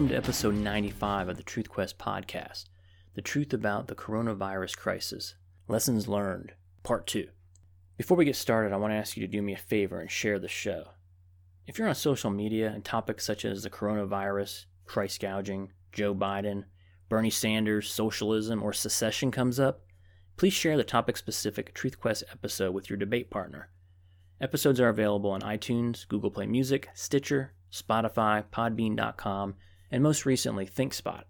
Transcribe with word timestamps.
Welcome 0.00 0.12
to 0.12 0.16
episode 0.16 0.54
95 0.54 1.28
of 1.28 1.36
the 1.36 1.42
Truth 1.42 1.68
Quest 1.68 1.98
podcast 1.98 2.70
The 3.16 3.20
Truth 3.20 3.52
About 3.52 3.86
the 3.86 3.94
Coronavirus 3.94 4.78
Crisis 4.78 5.34
Lessons 5.68 6.08
Learned, 6.08 6.54
Part 6.82 7.06
2. 7.06 7.28
Before 7.98 8.16
we 8.16 8.24
get 8.24 8.36
started, 8.36 8.72
I 8.72 8.78
want 8.78 8.92
to 8.92 8.96
ask 8.96 9.14
you 9.14 9.20
to 9.20 9.30
do 9.30 9.42
me 9.42 9.52
a 9.52 9.58
favor 9.58 10.00
and 10.00 10.10
share 10.10 10.38
the 10.38 10.48
show. 10.48 10.92
If 11.66 11.78
you're 11.78 11.86
on 11.86 11.94
social 11.94 12.30
media 12.30 12.72
and 12.74 12.82
topics 12.82 13.26
such 13.26 13.44
as 13.44 13.62
the 13.62 13.68
coronavirus, 13.68 14.64
price 14.86 15.18
gouging, 15.18 15.72
Joe 15.92 16.14
Biden, 16.14 16.64
Bernie 17.10 17.28
Sanders, 17.28 17.90
socialism, 17.90 18.62
or 18.62 18.72
secession 18.72 19.30
comes 19.30 19.60
up, 19.60 19.82
please 20.38 20.54
share 20.54 20.78
the 20.78 20.82
topic 20.82 21.18
specific 21.18 21.74
Truth 21.74 22.00
Quest 22.00 22.24
episode 22.32 22.72
with 22.72 22.88
your 22.88 22.96
debate 22.96 23.30
partner. 23.30 23.68
Episodes 24.40 24.80
are 24.80 24.88
available 24.88 25.30
on 25.30 25.42
iTunes, 25.42 26.08
Google 26.08 26.30
Play 26.30 26.46
Music, 26.46 26.88
Stitcher, 26.94 27.52
Spotify, 27.70 28.42
Podbean.com, 28.50 29.56
and 29.90 30.02
most 30.02 30.24
recently, 30.24 30.66
ThinkSpot. 30.66 31.24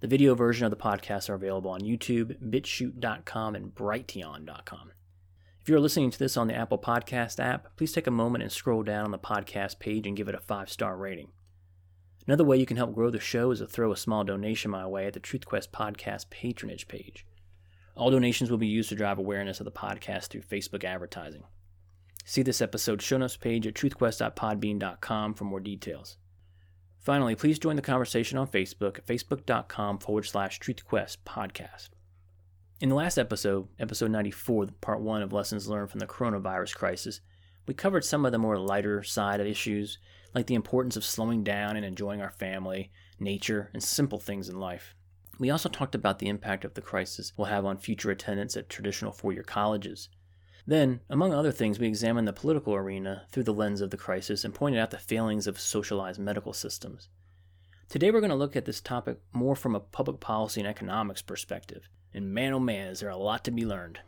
The 0.00 0.08
video 0.08 0.34
version 0.34 0.64
of 0.64 0.70
the 0.70 0.76
podcast 0.76 1.30
are 1.30 1.34
available 1.34 1.70
on 1.70 1.80
YouTube, 1.80 2.36
BitChute.com, 2.50 3.54
and 3.54 3.74
Brighteon.com. 3.74 4.92
If 5.60 5.68
you're 5.68 5.80
listening 5.80 6.10
to 6.10 6.18
this 6.18 6.36
on 6.36 6.48
the 6.48 6.56
Apple 6.56 6.78
Podcast 6.78 7.38
app, 7.38 7.76
please 7.76 7.92
take 7.92 8.08
a 8.08 8.10
moment 8.10 8.42
and 8.42 8.50
scroll 8.50 8.82
down 8.82 9.04
on 9.04 9.10
the 9.12 9.18
podcast 9.18 9.78
page 9.78 10.08
and 10.08 10.16
give 10.16 10.28
it 10.28 10.34
a 10.34 10.40
five 10.40 10.68
star 10.68 10.96
rating. 10.96 11.28
Another 12.26 12.44
way 12.44 12.56
you 12.56 12.66
can 12.66 12.76
help 12.76 12.94
grow 12.94 13.10
the 13.10 13.20
show 13.20 13.50
is 13.52 13.60
to 13.60 13.66
throw 13.66 13.92
a 13.92 13.96
small 13.96 14.24
donation 14.24 14.70
my 14.70 14.86
way 14.86 15.06
at 15.06 15.12
the 15.12 15.20
TruthQuest 15.20 15.70
Podcast 15.70 16.30
patronage 16.30 16.88
page. 16.88 17.26
All 17.96 18.10
donations 18.10 18.50
will 18.50 18.58
be 18.58 18.66
used 18.66 18.88
to 18.88 18.94
drive 18.94 19.18
awareness 19.18 19.60
of 19.60 19.64
the 19.64 19.70
podcast 19.70 20.28
through 20.28 20.42
Facebook 20.42 20.82
advertising. 20.82 21.44
See 22.24 22.42
this 22.42 22.62
episode's 22.62 23.04
show 23.04 23.18
notes 23.18 23.36
page 23.36 23.66
at 23.66 23.74
truthquest.podbean.com 23.74 25.34
for 25.34 25.44
more 25.44 25.60
details. 25.60 26.16
Finally, 27.02 27.34
please 27.34 27.58
join 27.58 27.74
the 27.74 27.82
conversation 27.82 28.38
on 28.38 28.46
Facebook 28.46 28.98
at 28.98 29.06
facebook.com 29.06 29.98
forward 29.98 30.22
slash 30.22 30.60
truthquest 30.60 31.16
podcast. 31.26 31.88
In 32.80 32.88
the 32.88 32.94
last 32.94 33.18
episode, 33.18 33.66
episode 33.80 34.12
94, 34.12 34.68
part 34.80 35.00
one 35.00 35.20
of 35.20 35.32
Lessons 35.32 35.68
Learned 35.68 35.90
from 35.90 35.98
the 35.98 36.06
Coronavirus 36.06 36.76
Crisis, 36.76 37.20
we 37.66 37.74
covered 37.74 38.04
some 38.04 38.24
of 38.24 38.30
the 38.30 38.38
more 38.38 38.56
lighter 38.56 39.02
side 39.02 39.40
of 39.40 39.48
issues, 39.48 39.98
like 40.32 40.46
the 40.46 40.54
importance 40.54 40.96
of 40.96 41.04
slowing 41.04 41.42
down 41.42 41.76
and 41.76 41.84
enjoying 41.84 42.20
our 42.20 42.30
family, 42.30 42.92
nature, 43.18 43.70
and 43.74 43.82
simple 43.82 44.20
things 44.20 44.48
in 44.48 44.60
life. 44.60 44.94
We 45.40 45.50
also 45.50 45.68
talked 45.68 45.96
about 45.96 46.20
the 46.20 46.28
impact 46.28 46.64
of 46.64 46.74
the 46.74 46.80
crisis 46.80 47.32
will 47.36 47.46
have 47.46 47.64
on 47.64 47.78
future 47.78 48.12
attendance 48.12 48.56
at 48.56 48.68
traditional 48.68 49.10
four 49.10 49.32
year 49.32 49.42
colleges. 49.42 50.08
Then, 50.66 51.00
among 51.10 51.34
other 51.34 51.50
things, 51.50 51.78
we 51.78 51.88
examined 51.88 52.28
the 52.28 52.32
political 52.32 52.74
arena 52.74 53.26
through 53.30 53.42
the 53.44 53.52
lens 53.52 53.80
of 53.80 53.90
the 53.90 53.96
crisis 53.96 54.44
and 54.44 54.54
pointed 54.54 54.78
out 54.78 54.90
the 54.90 54.98
failings 54.98 55.46
of 55.46 55.58
socialized 55.58 56.20
medical 56.20 56.52
systems. 56.52 57.08
Today, 57.88 58.10
we're 58.10 58.20
going 58.20 58.30
to 58.30 58.36
look 58.36 58.54
at 58.54 58.64
this 58.64 58.80
topic 58.80 59.18
more 59.32 59.56
from 59.56 59.74
a 59.74 59.80
public 59.80 60.20
policy 60.20 60.60
and 60.60 60.68
economics 60.68 61.20
perspective. 61.20 61.88
And 62.14 62.32
man, 62.32 62.52
oh 62.52 62.60
man, 62.60 62.88
is 62.88 63.00
there 63.00 63.10
a 63.10 63.16
lot 63.16 63.44
to 63.44 63.50
be 63.50 63.66
learned. 63.66 63.98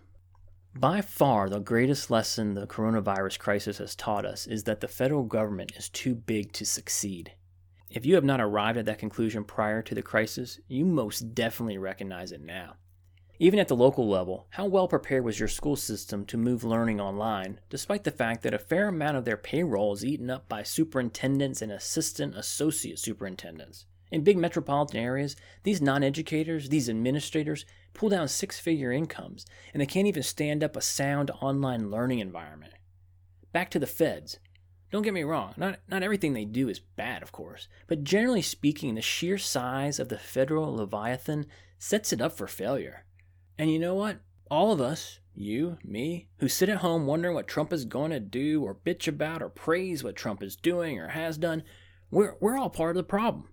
By 0.76 1.00
far, 1.02 1.48
the 1.48 1.60
greatest 1.60 2.10
lesson 2.10 2.54
the 2.54 2.66
coronavirus 2.66 3.38
crisis 3.38 3.78
has 3.78 3.94
taught 3.94 4.24
us 4.24 4.46
is 4.46 4.64
that 4.64 4.80
the 4.80 4.88
federal 4.88 5.22
government 5.24 5.72
is 5.76 5.88
too 5.88 6.14
big 6.14 6.52
to 6.52 6.64
succeed. 6.64 7.32
If 7.90 8.04
you 8.04 8.16
have 8.16 8.24
not 8.24 8.40
arrived 8.40 8.78
at 8.78 8.86
that 8.86 8.98
conclusion 8.98 9.44
prior 9.44 9.82
to 9.82 9.94
the 9.94 10.02
crisis, 10.02 10.58
you 10.66 10.84
most 10.84 11.34
definitely 11.34 11.78
recognize 11.78 12.32
it 12.32 12.40
now. 12.40 12.74
Even 13.40 13.58
at 13.58 13.66
the 13.66 13.74
local 13.74 14.08
level, 14.08 14.46
how 14.50 14.64
well 14.66 14.86
prepared 14.86 15.24
was 15.24 15.40
your 15.40 15.48
school 15.48 15.74
system 15.74 16.24
to 16.26 16.36
move 16.36 16.62
learning 16.62 17.00
online, 17.00 17.58
despite 17.68 18.04
the 18.04 18.12
fact 18.12 18.42
that 18.42 18.54
a 18.54 18.58
fair 18.58 18.86
amount 18.86 19.16
of 19.16 19.24
their 19.24 19.36
payroll 19.36 19.92
is 19.92 20.04
eaten 20.04 20.30
up 20.30 20.48
by 20.48 20.62
superintendents 20.62 21.60
and 21.60 21.72
assistant 21.72 22.36
associate 22.36 23.00
superintendents? 23.00 23.86
In 24.12 24.22
big 24.22 24.38
metropolitan 24.38 25.00
areas, 25.00 25.34
these 25.64 25.82
non 25.82 26.04
educators, 26.04 26.68
these 26.68 26.88
administrators, 26.88 27.66
pull 27.92 28.08
down 28.08 28.28
six 28.28 28.60
figure 28.60 28.92
incomes, 28.92 29.44
and 29.72 29.80
they 29.80 29.86
can't 29.86 30.06
even 30.06 30.22
stand 30.22 30.62
up 30.62 30.76
a 30.76 30.80
sound 30.80 31.32
online 31.42 31.90
learning 31.90 32.20
environment. 32.20 32.74
Back 33.52 33.68
to 33.72 33.80
the 33.80 33.86
feds. 33.86 34.38
Don't 34.92 35.02
get 35.02 35.12
me 35.12 35.24
wrong, 35.24 35.54
not, 35.56 35.80
not 35.88 36.04
everything 36.04 36.34
they 36.34 36.44
do 36.44 36.68
is 36.68 36.78
bad, 36.78 37.20
of 37.20 37.32
course, 37.32 37.66
but 37.88 38.04
generally 38.04 38.42
speaking, 38.42 38.94
the 38.94 39.02
sheer 39.02 39.38
size 39.38 39.98
of 39.98 40.08
the 40.08 40.18
federal 40.18 40.76
Leviathan 40.76 41.46
sets 41.80 42.12
it 42.12 42.20
up 42.20 42.36
for 42.36 42.46
failure. 42.46 43.04
And 43.58 43.70
you 43.70 43.78
know 43.78 43.94
what? 43.94 44.18
All 44.50 44.72
of 44.72 44.80
us, 44.80 45.20
you, 45.34 45.78
me, 45.84 46.28
who 46.38 46.48
sit 46.48 46.68
at 46.68 46.78
home 46.78 47.06
wondering 47.06 47.34
what 47.34 47.48
Trump 47.48 47.72
is 47.72 47.84
going 47.84 48.10
to 48.10 48.20
do 48.20 48.62
or 48.62 48.74
bitch 48.74 49.08
about 49.08 49.42
or 49.42 49.48
praise 49.48 50.02
what 50.02 50.16
Trump 50.16 50.42
is 50.42 50.56
doing 50.56 50.98
or 50.98 51.08
has 51.08 51.38
done, 51.38 51.62
we're, 52.10 52.36
we're 52.40 52.58
all 52.58 52.70
part 52.70 52.90
of 52.90 52.96
the 52.96 53.04
problem. 53.04 53.48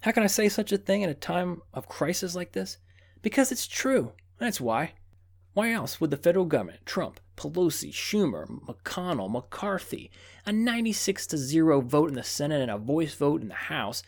How 0.00 0.12
can 0.12 0.22
I 0.22 0.28
say 0.28 0.48
such 0.48 0.72
a 0.72 0.78
thing 0.78 1.02
at 1.02 1.10
a 1.10 1.14
time 1.14 1.62
of 1.74 1.88
crisis 1.88 2.34
like 2.34 2.52
this? 2.52 2.78
Because 3.22 3.50
it's 3.50 3.66
true. 3.66 4.12
That's 4.38 4.60
why. 4.60 4.92
Why 5.54 5.72
else 5.72 6.00
would 6.00 6.10
the 6.10 6.18
federal 6.18 6.44
government, 6.44 6.84
Trump, 6.84 7.18
Pelosi, 7.36 7.90
Schumer, 7.90 8.46
McConnell, 8.46 9.30
McCarthy, 9.30 10.10
a 10.44 10.52
96 10.52 11.26
to 11.28 11.38
0 11.38 11.80
vote 11.80 12.10
in 12.10 12.14
the 12.14 12.22
Senate 12.22 12.60
and 12.60 12.70
a 12.70 12.76
voice 12.76 13.14
vote 13.14 13.40
in 13.40 13.48
the 13.48 13.54
House, 13.54 14.02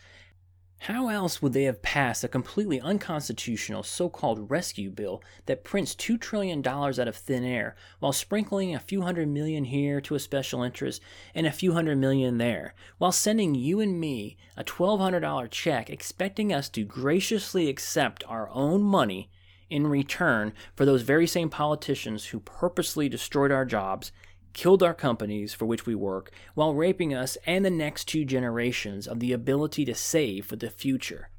how 0.83 1.09
else 1.09 1.43
would 1.43 1.53
they 1.53 1.65
have 1.65 1.83
passed 1.83 2.23
a 2.23 2.29
completely 2.29 2.81
unconstitutional 2.81 3.83
so 3.83 4.09
called 4.09 4.51
rescue 4.51 4.91
bill 4.91 5.23
that 5.47 5.65
prints 5.65 5.95
$2 5.95 6.21
trillion 6.21 6.67
out 6.67 6.99
of 6.99 7.17
thin 7.17 7.45
air 7.45 7.75
while 7.99 8.13
sprinkling 8.13 8.75
a 8.75 8.81
few 8.81 9.03
hundred 9.03 9.29
million 9.29 9.65
here 9.65 10.01
to 10.01 10.15
a 10.15 10.21
special 10.21 10.63
interest 10.63 11.03
and 11.35 11.47
a 11.47 11.53
few 11.53 11.73
hundred 11.73 11.99
million 11.99 12.39
there, 12.39 12.75
while 12.99 13.13
sending 13.13 13.55
you 13.55 13.81
and 13.81 13.99
me 13.99 14.37
a 14.57 14.63
$1,200 14.63 15.51
check 15.51 15.91
expecting 15.91 16.53
us 16.53 16.69
to 16.69 16.85
graciously 16.85 17.69
accept 17.69 18.23
our 18.29 18.49
own 18.51 18.83
money 18.83 19.31
in 19.69 19.87
return 19.87 20.53
for 20.75 20.85
those 20.85 21.03
very 21.03 21.27
same 21.27 21.51
politicians 21.51 22.27
who 22.27 22.41
purposely 22.41 23.09
destroyed 23.09 23.53
our 23.53 23.65
jobs 23.65 24.13
killed 24.59 24.83
our 24.83 24.93
companies 24.93 25.55
for 25.55 25.67
which 25.67 25.87
we 25.87 25.95
work 25.95 26.33
while 26.55 26.75
raping 26.75 27.15
us 27.15 27.39
and 27.47 27.65
the 27.65 27.71
next 27.71 28.07
two 28.07 28.25
generations 28.25 29.07
of 29.07 29.21
the 29.21 29.33
ability 29.33 29.85
to 29.85 29.95
save 29.95 30.45
for 30.45 30.57
the 30.57 30.69
future. 30.69 31.31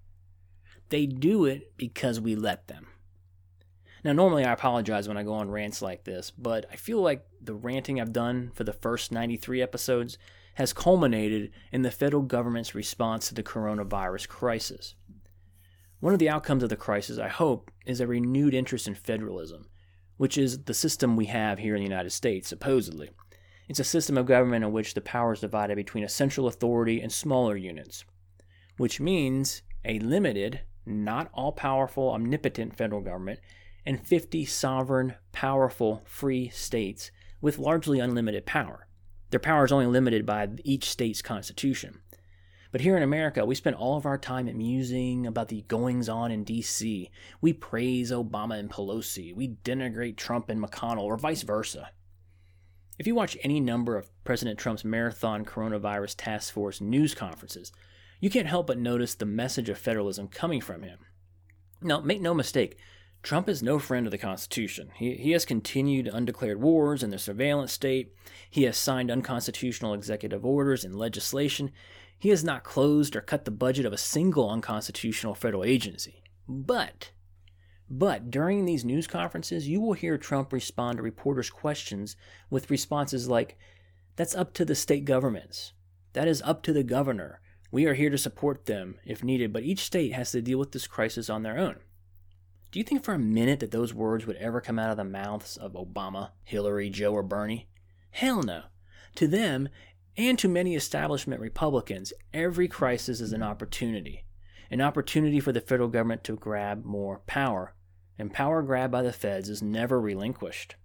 They 0.88 1.06
do 1.06 1.44
it 1.44 1.76
because 1.76 2.22
we 2.22 2.34
let 2.34 2.70
them. 2.70 2.88
Now, 4.06 4.14
normally 4.14 4.46
I 4.46 4.54
apologize 4.54 5.10
when 5.10 5.18
I 5.18 5.24
go 5.24 5.34
on 5.34 5.52
rants 5.52 5.82
like 5.82 6.06
this, 6.06 6.32
but 6.32 6.66
I 6.72 6.78
feel 6.78 7.02
like 7.02 7.26
the 7.42 7.56
ranting 7.56 8.00
I've 8.00 8.14
done 8.14 8.52
for 8.54 8.64
the 8.64 8.72
first 8.72 9.12
93 9.12 9.62
episodes 9.62 10.18
has 10.54 10.72
culminated 10.72 11.52
in 11.74 11.82
the 11.82 11.92
federal 11.92 12.24
government's 12.24 12.74
response 12.74 13.28
to 13.28 13.36
the 13.36 13.44
coronavirus 13.44 14.30
crisis. 14.30 14.96
One 16.00 16.14
of 16.14 16.20
the 16.20 16.30
outcomes 16.30 16.64
of 16.64 16.70
the 16.70 16.78
crisis, 16.78 17.20
I 17.20 17.28
hope, 17.28 17.70
is 17.86 18.00
a 18.00 18.08
renewed 18.08 18.54
interest 18.54 18.88
in 18.88 18.96
federalism 18.96 19.69
which 20.20 20.38
is 20.38 20.66
the 20.66 20.74
system 20.74 21.16
we 21.16 21.28
have 21.28 21.60
here 21.60 21.76
in 21.76 21.80
the 21.80 21.90
United 21.90 22.10
States, 22.10 22.50
supposedly. 22.50 23.10
It's 23.70 23.80
a 23.80 23.86
system 23.86 24.18
of 24.18 24.26
government 24.26 24.66
in 24.66 24.74
which 24.74 24.94
the 24.94 25.00
power 25.00 25.32
is 25.32 25.40
divided 25.40 25.78
between 25.78 26.04
a 26.04 26.10
central 26.10 26.46
authority 26.46 27.00
and 27.00 27.10
smaller 27.10 27.56
units, 27.56 28.04
which 28.76 29.00
means 29.00 29.62
a 29.86 29.98
limited, 30.00 30.60
not 30.86 31.30
all 31.34 31.54
powerful, 31.54 32.12
omnipotent 32.12 32.76
federal 32.76 33.00
government 33.00 33.40
and 33.86 34.06
50 34.06 34.44
sovereign, 34.44 35.16
powerful, 35.32 36.02
free 36.04 36.50
states 36.50 37.12
with 37.40 37.58
largely 37.58 38.02
unlimited 38.02 38.46
power. 38.46 38.88
Their 39.30 39.40
power 39.40 39.64
is 39.64 39.72
only 39.72 39.86
limited 39.86 40.26
by 40.26 40.50
each 40.66 40.90
state's 40.90 41.22
constitution. 41.22 42.02
But 42.72 42.82
here 42.82 42.96
in 42.96 43.04
America, 43.04 43.46
we 43.46 43.56
spend 43.56 43.76
all 43.76 43.98
of 43.98 44.06
our 44.06 44.18
time 44.18 44.46
musing 44.58 45.26
about 45.26 45.48
the 45.48 45.64
goings 45.68 46.08
on 46.08 46.32
in 46.32 46.46
DC. 46.46 47.10
We 47.42 47.54
praise 47.54 48.12
Obama 48.12 48.60
and 48.60 48.70
Pelosi. 48.70 49.34
We 49.34 49.56
denigrate 49.64 50.18
Trump 50.18 50.50
and 50.50 50.62
McConnell, 50.62 51.04
or 51.04 51.18
vice 51.18 51.42
versa. 51.42 51.90
If 53.00 53.08
you 53.08 53.16
watch 53.16 53.38
any 53.42 53.60
number 53.60 53.98
of 53.98 54.12
President 54.24 54.60
Trump's 54.60 54.86
marathon 54.86 55.46
coronavirus 55.46 56.16
task 56.18 56.54
force 56.54 56.80
news 56.80 57.16
conferences, 57.16 57.72
you 58.20 58.30
can't 58.30 58.46
help 58.46 58.68
but 58.68 58.78
notice 58.78 59.16
the 59.16 59.26
message 59.26 59.70
of 59.70 59.78
federalism 59.78 60.28
coming 60.28 60.62
from 60.62 60.84
him. 60.84 61.00
Now, 61.82 62.02
make 62.02 62.22
no 62.22 62.34
mistake, 62.34 62.78
Trump 63.24 63.50
is 63.50 63.62
no 63.62 63.80
friend 63.80 64.06
of 64.06 64.12
the 64.12 64.18
Constitution. 64.18 64.92
He, 64.96 65.16
he 65.16 65.32
has 65.32 65.46
continued 65.46 66.08
undeclared 66.08 66.62
wars 66.62 67.04
in 67.04 67.10
the 67.10 67.20
surveillance 67.20 67.72
state. 67.72 68.14
He 68.50 68.64
has 68.64 68.78
signed 68.78 69.12
unconstitutional 69.12 69.94
executive 69.94 70.46
orders 70.46 70.86
and 70.86 70.96
legislation. 70.96 71.72
He 72.20 72.30
has 72.30 72.44
not 72.44 72.66
closed 72.66 73.16
or 73.16 73.22
cut 73.22 73.46
the 73.46 73.52
budget 73.52 73.86
of 73.86 73.94
a 73.94 73.98
single 73.98 74.50
unconstitutional 74.50 75.34
federal 75.34 75.64
agency. 75.64 76.22
But, 76.48 77.12
but 77.90 78.30
during 78.30 78.66
these 78.66 78.84
news 78.84 79.08
conferences, 79.08 79.70
you 79.70 79.80
will 79.80 79.94
hear 79.94 80.18
Trump 80.18 80.52
respond 80.52 80.98
to 80.98 81.04
reporters' 81.04 81.50
questions 81.50 82.18
with 82.50 82.70
responses 82.70 83.30
like, 83.30 83.58
That's 84.18 84.36
up 84.36 84.54
to 84.56 84.66
the 84.66 84.76
state 84.76 85.06
governments. 85.06 85.72
That 86.14 86.28
is 86.28 86.42
up 86.44 86.62
to 86.64 86.74
the 86.74 86.84
governor. 86.84 87.40
We 87.72 87.86
are 87.86 87.94
here 87.94 88.10
to 88.10 88.18
support 88.18 88.66
them 88.66 89.00
if 89.06 89.24
needed, 89.24 89.54
but 89.54 89.64
each 89.64 89.80
state 89.80 90.14
has 90.14 90.32
to 90.32 90.42
deal 90.42 90.58
with 90.58 90.72
this 90.74 90.88
crisis 90.88 91.30
on 91.30 91.44
their 91.44 91.58
own. 91.58 91.78
Do 92.72 92.80
you 92.80 92.84
think 92.84 93.04
for 93.04 93.14
a 93.14 93.20
minute 93.20 93.60
that 93.62 93.72
those 93.72 93.94
words 93.94 94.28
would 94.28 94.36
ever 94.38 94.62
come 94.62 94.78
out 94.78 94.92
of 94.92 94.98
the 94.98 95.04
mouths 95.04 95.58
of 95.58 95.74
Obama, 95.74 96.32
Hillary, 96.44 96.90
Joe, 96.90 97.14
or 97.14 97.24
Bernie? 97.24 97.68
Hell 98.12 98.44
no. 98.44 98.64
To 99.16 99.28
them, 99.28 99.70
And 100.20 100.38
to 100.40 100.50
many 100.50 100.76
establishment 100.76 101.40
Republicans, 101.40 102.12
every 102.34 102.68
crisis 102.68 103.22
is 103.22 103.32
an 103.32 103.42
opportunity. 103.42 104.26
An 104.70 104.82
opportunity 104.82 105.40
for 105.40 105.54
the 105.54 105.62
federal 105.62 105.88
government 105.88 106.26
to 106.26 106.36
grab 106.36 106.84
more 106.84 107.20
power. 107.20 107.74
And 108.18 108.34
power 108.34 108.62
grabbed 108.62 108.92
by 108.92 109.02
the 109.02 109.14
feds 109.14 109.48
is 109.48 109.62
never 109.64 109.98
relinquished. 110.02 110.76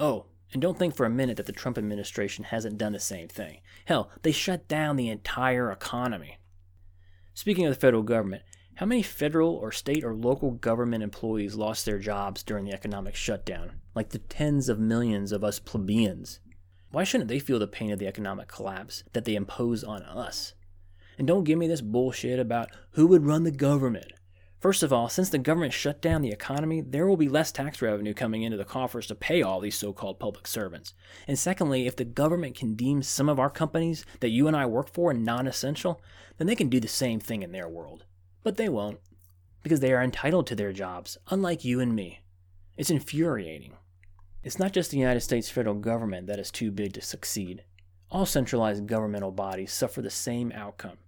Oh, 0.00 0.26
and 0.52 0.60
don't 0.60 0.76
think 0.76 0.96
for 0.96 1.06
a 1.06 1.10
minute 1.10 1.36
that 1.36 1.46
the 1.46 1.52
Trump 1.52 1.78
administration 1.78 2.46
hasn't 2.46 2.78
done 2.78 2.94
the 2.94 2.98
same 2.98 3.28
thing. 3.28 3.60
Hell, 3.84 4.10
they 4.22 4.32
shut 4.32 4.66
down 4.66 4.96
the 4.96 5.08
entire 5.08 5.70
economy. 5.70 6.38
Speaking 7.34 7.64
of 7.64 7.72
the 7.72 7.80
federal 7.80 8.02
government, 8.02 8.42
how 8.74 8.86
many 8.86 9.04
federal 9.04 9.54
or 9.54 9.70
state 9.70 10.02
or 10.02 10.16
local 10.16 10.50
government 10.50 11.04
employees 11.04 11.54
lost 11.54 11.86
their 11.86 12.00
jobs 12.00 12.42
during 12.42 12.64
the 12.64 12.74
economic 12.74 13.14
shutdown? 13.14 13.74
Like 13.94 14.08
the 14.08 14.18
tens 14.18 14.68
of 14.68 14.80
millions 14.80 15.30
of 15.30 15.44
us 15.44 15.60
plebeians. 15.60 16.40
Why 16.90 17.04
shouldn't 17.04 17.28
they 17.28 17.38
feel 17.38 17.58
the 17.58 17.66
pain 17.66 17.92
of 17.92 17.98
the 17.98 18.06
economic 18.06 18.48
collapse 18.48 19.04
that 19.12 19.24
they 19.24 19.34
impose 19.34 19.84
on 19.84 20.02
us? 20.02 20.54
And 21.18 21.26
don't 21.26 21.44
give 21.44 21.58
me 21.58 21.66
this 21.66 21.80
bullshit 21.80 22.38
about 22.38 22.70
who 22.92 23.06
would 23.08 23.26
run 23.26 23.44
the 23.44 23.50
government. 23.50 24.12
First 24.60 24.82
of 24.82 24.92
all, 24.92 25.08
since 25.08 25.28
the 25.28 25.38
government 25.38 25.72
shut 25.72 26.00
down 26.00 26.22
the 26.22 26.32
economy, 26.32 26.80
there 26.80 27.06
will 27.06 27.16
be 27.16 27.28
less 27.28 27.52
tax 27.52 27.80
revenue 27.80 28.14
coming 28.14 28.42
into 28.42 28.56
the 28.56 28.64
coffers 28.64 29.06
to 29.06 29.14
pay 29.14 29.40
all 29.40 29.60
these 29.60 29.76
so 29.76 29.92
called 29.92 30.18
public 30.18 30.48
servants. 30.48 30.94
And 31.28 31.38
secondly, 31.38 31.86
if 31.86 31.94
the 31.94 32.04
government 32.04 32.56
can 32.56 32.74
deem 32.74 33.02
some 33.02 33.28
of 33.28 33.38
our 33.38 33.50
companies 33.50 34.04
that 34.20 34.30
you 34.30 34.48
and 34.48 34.56
I 34.56 34.66
work 34.66 34.92
for 34.92 35.14
non 35.14 35.46
essential, 35.46 36.00
then 36.38 36.48
they 36.48 36.56
can 36.56 36.68
do 36.68 36.80
the 36.80 36.88
same 36.88 37.20
thing 37.20 37.42
in 37.42 37.52
their 37.52 37.68
world. 37.68 38.04
But 38.42 38.56
they 38.56 38.68
won't, 38.68 38.98
because 39.62 39.78
they 39.80 39.92
are 39.92 40.02
entitled 40.02 40.46
to 40.48 40.56
their 40.56 40.72
jobs, 40.72 41.18
unlike 41.28 41.64
you 41.64 41.78
and 41.78 41.94
me. 41.94 42.20
It's 42.76 42.90
infuriating. 42.90 43.74
It's 44.44 44.58
not 44.58 44.72
just 44.72 44.90
the 44.92 44.98
United 44.98 45.20
States 45.20 45.50
federal 45.50 45.74
government 45.74 46.28
that 46.28 46.38
is 46.38 46.50
too 46.50 46.70
big 46.70 46.92
to 46.92 47.02
succeed. 47.02 47.64
All 48.10 48.24
centralized 48.24 48.86
governmental 48.86 49.32
bodies 49.32 49.72
suffer 49.72 50.00
the 50.00 50.10
same 50.10 50.52
outcome. 50.52 50.98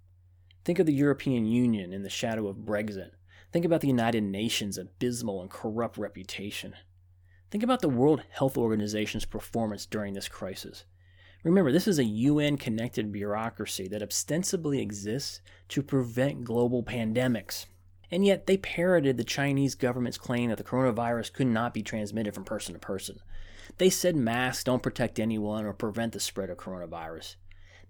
Think 0.64 0.80
of 0.80 0.86
the 0.86 0.92
European 0.92 1.46
Union 1.46 1.92
in 1.92 2.02
the 2.02 2.10
shadow 2.10 2.48
of 2.48 2.58
Brexit. 2.58 3.12
Think 3.52 3.64
about 3.64 3.80
the 3.80 3.88
United 3.88 4.24
Nations' 4.24 4.76
abysmal 4.76 5.40
and 5.40 5.50
corrupt 5.50 5.96
reputation. 5.96 6.74
Think 7.50 7.62
about 7.64 7.80
the 7.80 7.88
World 7.88 8.22
Health 8.30 8.58
Organization's 8.58 9.24
performance 9.24 9.86
during 9.86 10.14
this 10.14 10.28
crisis. 10.28 10.84
Remember, 11.42 11.72
this 11.72 11.88
is 11.88 11.98
a 11.98 12.04
UN 12.04 12.56
connected 12.58 13.10
bureaucracy 13.10 13.88
that 13.88 14.02
ostensibly 14.02 14.80
exists 14.80 15.40
to 15.68 15.82
prevent 15.82 16.44
global 16.44 16.82
pandemics. 16.82 17.66
And 18.10 18.24
yet, 18.24 18.46
they 18.46 18.56
parroted 18.56 19.16
the 19.16 19.24
Chinese 19.24 19.74
government's 19.74 20.18
claim 20.18 20.50
that 20.50 20.58
the 20.58 20.64
coronavirus 20.64 21.32
could 21.32 21.46
not 21.46 21.72
be 21.72 21.82
transmitted 21.82 22.34
from 22.34 22.44
person 22.44 22.74
to 22.74 22.80
person. 22.80 23.20
They 23.78 23.90
said 23.90 24.16
masks 24.16 24.64
don't 24.64 24.82
protect 24.82 25.20
anyone 25.20 25.64
or 25.64 25.72
prevent 25.72 26.12
the 26.12 26.20
spread 26.20 26.50
of 26.50 26.58
coronavirus. 26.58 27.36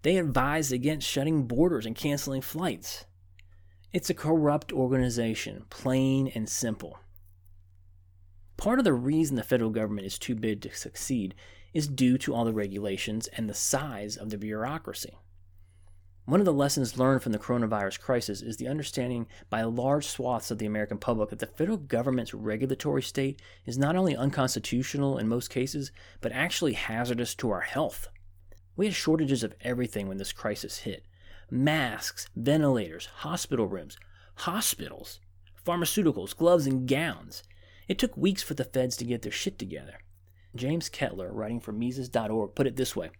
They 0.03 0.17
advised 0.17 0.73
against 0.73 1.09
shutting 1.09 1.45
borders 1.45 1.87
and 1.87 1.97
canceling 1.97 2.43
flights. 2.43 3.07
It's 3.93 4.11
a 4.11 4.15
corrupt 4.15 4.73
organization, 4.73 5.65
plain 5.69 6.29
and 6.29 6.49
simple. 6.49 6.99
Part 8.57 8.79
of 8.79 8.85
the 8.85 8.93
reason 8.93 9.37
the 9.37 9.43
federal 9.43 9.71
government 9.71 10.07
is 10.07 10.19
too 10.19 10.35
big 10.35 10.61
to 10.63 10.75
succeed 10.75 11.35
is 11.73 11.89
due 11.89 12.19
to 12.19 12.35
all 12.35 12.45
the 12.45 12.53
regulations 12.53 13.27
and 13.29 13.49
the 13.49 13.55
size 13.55 14.17
of 14.17 14.31
the 14.31 14.39
bureaucracy. 14.39 15.19
One 16.31 16.39
of 16.39 16.47
the 16.47 16.53
lessons 16.53 16.97
learned 16.97 17.25
from 17.25 17.33
the 17.33 17.41
coronavirus 17.41 17.99
crisis 17.99 18.41
is 18.41 18.57
the 18.57 18.69
understanding 18.69 19.27
by 19.49 19.65
large 19.65 20.07
swaths 20.07 20.53
of 20.53 20.59
the 20.59 20.67
American 20.67 20.97
public 20.97 21.31
that 21.31 21.41
the 21.41 21.47
federal 21.47 21.77
government's 21.77 22.33
regulatory 22.33 23.03
state 23.03 23.43
is 23.67 23.77
not 23.77 23.97
only 23.97 24.15
unconstitutional 24.15 25.19
in 25.19 25.27
most 25.27 25.51
cases, 25.51 25.91
but 26.21 26.31
actually 26.31 26.75
hazardous 26.75 27.35
to 27.35 27.51
our 27.51 27.63
health. 27.63 28.07
We 28.77 28.87
had 28.87 28.95
shortages 28.95 29.43
of 29.43 29.57
everything 29.63 30.07
when 30.07 30.19
this 30.19 30.33
crisis 30.33 30.79
hit 30.79 31.05
masks, 31.51 32.29
ventilators, 32.37 33.07
hospital 33.07 33.67
rooms, 33.67 33.99
hospitals, 34.37 35.19
pharmaceuticals, 35.67 36.37
gloves, 36.37 36.65
and 36.65 36.87
gowns. 36.87 37.43
It 37.89 37.99
took 37.99 38.17
weeks 38.17 38.45
for 38.45 38.55
the 38.55 38.63
feds 38.63 38.97
to 38.99 39.05
get 39.05 39.23
their 39.23 39.33
shit 39.33 39.59
together. 39.59 39.99
James 40.55 40.89
Kettler, 40.89 41.33
writing 41.33 41.59
for 41.59 41.73
Mises.org, 41.73 42.55
put 42.55 42.69
it 42.69 42.77
this 42.77 42.95
way 42.95 43.11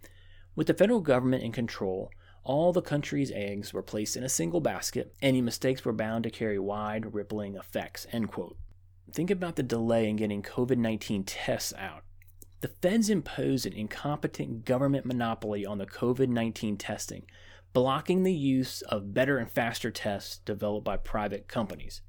With 0.55 0.69
the 0.69 0.75
federal 0.75 1.01
government 1.01 1.43
in 1.43 1.51
control, 1.51 2.13
all 2.43 2.73
the 2.73 2.83
country's 2.83 3.31
eggs 3.33 3.73
were 3.73 3.83
placed 3.83 4.17
in 4.17 4.25
a 4.25 4.29
single 4.29 4.61
basket. 4.61 5.15
Any 5.21 5.41
mistakes 5.41 5.85
were 5.85 5.93
bound 5.93 6.25
to 6.25 6.31
carry 6.31 6.59
wide, 6.59 7.15
rippling 7.15 7.57
effects. 7.57 8.07
End 8.13 8.29
quote. 8.29 8.57
Think 9.13 9.31
about 9.31 9.57
the 9.57 9.63
delay 9.63 10.09
in 10.09 10.17
getting 10.17 10.43
COVID 10.43 10.79
19 10.79 11.25
tests 11.25 11.73
out. 11.77 12.05
The 12.61 12.69
feds 12.69 13.09
imposed 13.09 13.67
an 13.67 13.73
incompetent 13.73 14.65
government 14.65 15.07
monopoly 15.07 15.65
on 15.65 15.79
the 15.79 15.87
COVID 15.87 16.29
19 16.29 16.77
testing, 16.77 17.25
blocking 17.73 18.23
the 18.23 18.35
use 18.35 18.83
of 18.83 19.15
better 19.15 19.39
and 19.39 19.51
faster 19.51 19.91
tests 19.91 20.39
developed 20.39 20.85
by 20.85 20.97
private 20.97 21.49
companies. 21.49 22.03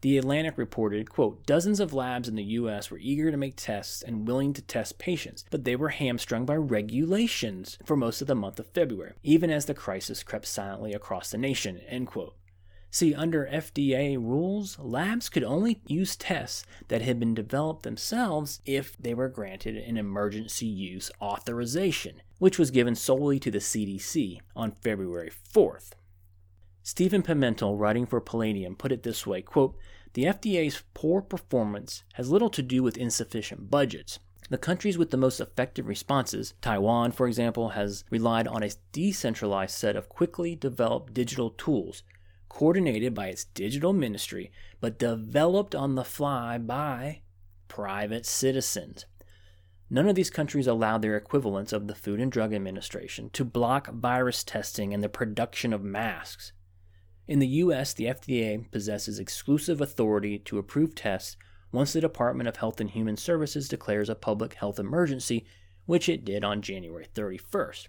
The 0.00 0.16
Atlantic 0.16 0.56
reported, 0.56 1.10
quote, 1.10 1.44
dozens 1.44 1.80
of 1.80 1.92
labs 1.92 2.28
in 2.28 2.36
the 2.36 2.44
US 2.44 2.88
were 2.88 3.00
eager 3.00 3.32
to 3.32 3.36
make 3.36 3.56
tests 3.56 4.00
and 4.00 4.28
willing 4.28 4.52
to 4.52 4.62
test 4.62 4.98
patients, 4.98 5.44
but 5.50 5.64
they 5.64 5.74
were 5.74 5.88
hamstrung 5.88 6.46
by 6.46 6.54
regulations 6.54 7.78
for 7.84 7.96
most 7.96 8.20
of 8.20 8.28
the 8.28 8.36
month 8.36 8.60
of 8.60 8.68
February, 8.68 9.14
even 9.24 9.50
as 9.50 9.66
the 9.66 9.74
crisis 9.74 10.22
crept 10.22 10.46
silently 10.46 10.92
across 10.92 11.32
the 11.32 11.38
nation, 11.38 11.78
end 11.88 12.06
quote. 12.06 12.36
See, 12.90 13.12
under 13.12 13.46
FDA 13.52 14.16
rules, 14.16 14.78
labs 14.78 15.28
could 15.28 15.44
only 15.44 15.82
use 15.86 16.16
tests 16.16 16.64
that 16.86 17.02
had 17.02 17.18
been 17.20 17.34
developed 17.34 17.82
themselves 17.82 18.60
if 18.64 18.96
they 18.96 19.14
were 19.14 19.28
granted 19.28 19.76
an 19.76 19.96
emergency 19.96 20.66
use 20.66 21.10
authorization, 21.20 22.22
which 22.38 22.58
was 22.58 22.70
given 22.70 22.94
solely 22.94 23.38
to 23.40 23.50
the 23.50 23.58
CDC 23.58 24.38
on 24.56 24.70
February 24.70 25.30
4th. 25.52 25.90
Stephen 26.88 27.22
Pimentel, 27.22 27.78
writing 27.78 28.06
for 28.06 28.18
Palladium, 28.18 28.74
put 28.74 28.92
it 28.92 29.02
this 29.02 29.26
way 29.26 29.42
quote, 29.42 29.76
The 30.14 30.24
FDA's 30.24 30.84
poor 30.94 31.20
performance 31.20 32.02
has 32.14 32.30
little 32.30 32.48
to 32.48 32.62
do 32.62 32.82
with 32.82 32.96
insufficient 32.96 33.70
budgets. 33.70 34.20
The 34.48 34.56
countries 34.56 34.96
with 34.96 35.10
the 35.10 35.18
most 35.18 35.38
effective 35.38 35.86
responses, 35.86 36.54
Taiwan, 36.62 37.12
for 37.12 37.26
example, 37.28 37.68
has 37.68 38.04
relied 38.08 38.48
on 38.48 38.62
a 38.62 38.70
decentralized 38.92 39.74
set 39.74 39.96
of 39.96 40.08
quickly 40.08 40.56
developed 40.56 41.12
digital 41.12 41.50
tools, 41.50 42.04
coordinated 42.48 43.12
by 43.12 43.26
its 43.26 43.44
digital 43.44 43.92
ministry, 43.92 44.50
but 44.80 44.98
developed 44.98 45.74
on 45.74 45.94
the 45.94 46.04
fly 46.04 46.56
by 46.56 47.20
private 47.68 48.24
citizens. 48.24 49.04
None 49.90 50.08
of 50.08 50.14
these 50.14 50.30
countries 50.30 50.66
allowed 50.66 51.02
their 51.02 51.18
equivalents 51.18 51.74
of 51.74 51.86
the 51.86 51.94
Food 51.94 52.18
and 52.18 52.32
Drug 52.32 52.54
Administration 52.54 53.28
to 53.34 53.44
block 53.44 53.92
virus 53.92 54.42
testing 54.42 54.94
and 54.94 55.04
the 55.04 55.10
production 55.10 55.74
of 55.74 55.84
masks. 55.84 56.52
In 57.28 57.40
the 57.40 57.46
U.S., 57.46 57.92
the 57.92 58.06
FDA 58.06 58.70
possesses 58.70 59.18
exclusive 59.18 59.82
authority 59.82 60.38
to 60.40 60.56
approve 60.56 60.94
tests 60.94 61.36
once 61.70 61.92
the 61.92 62.00
Department 62.00 62.48
of 62.48 62.56
Health 62.56 62.80
and 62.80 62.88
Human 62.88 63.18
Services 63.18 63.68
declares 63.68 64.08
a 64.08 64.14
public 64.14 64.54
health 64.54 64.78
emergency, 64.78 65.44
which 65.84 66.08
it 66.08 66.24
did 66.24 66.42
on 66.42 66.62
January 66.62 67.06
31st. 67.14 67.88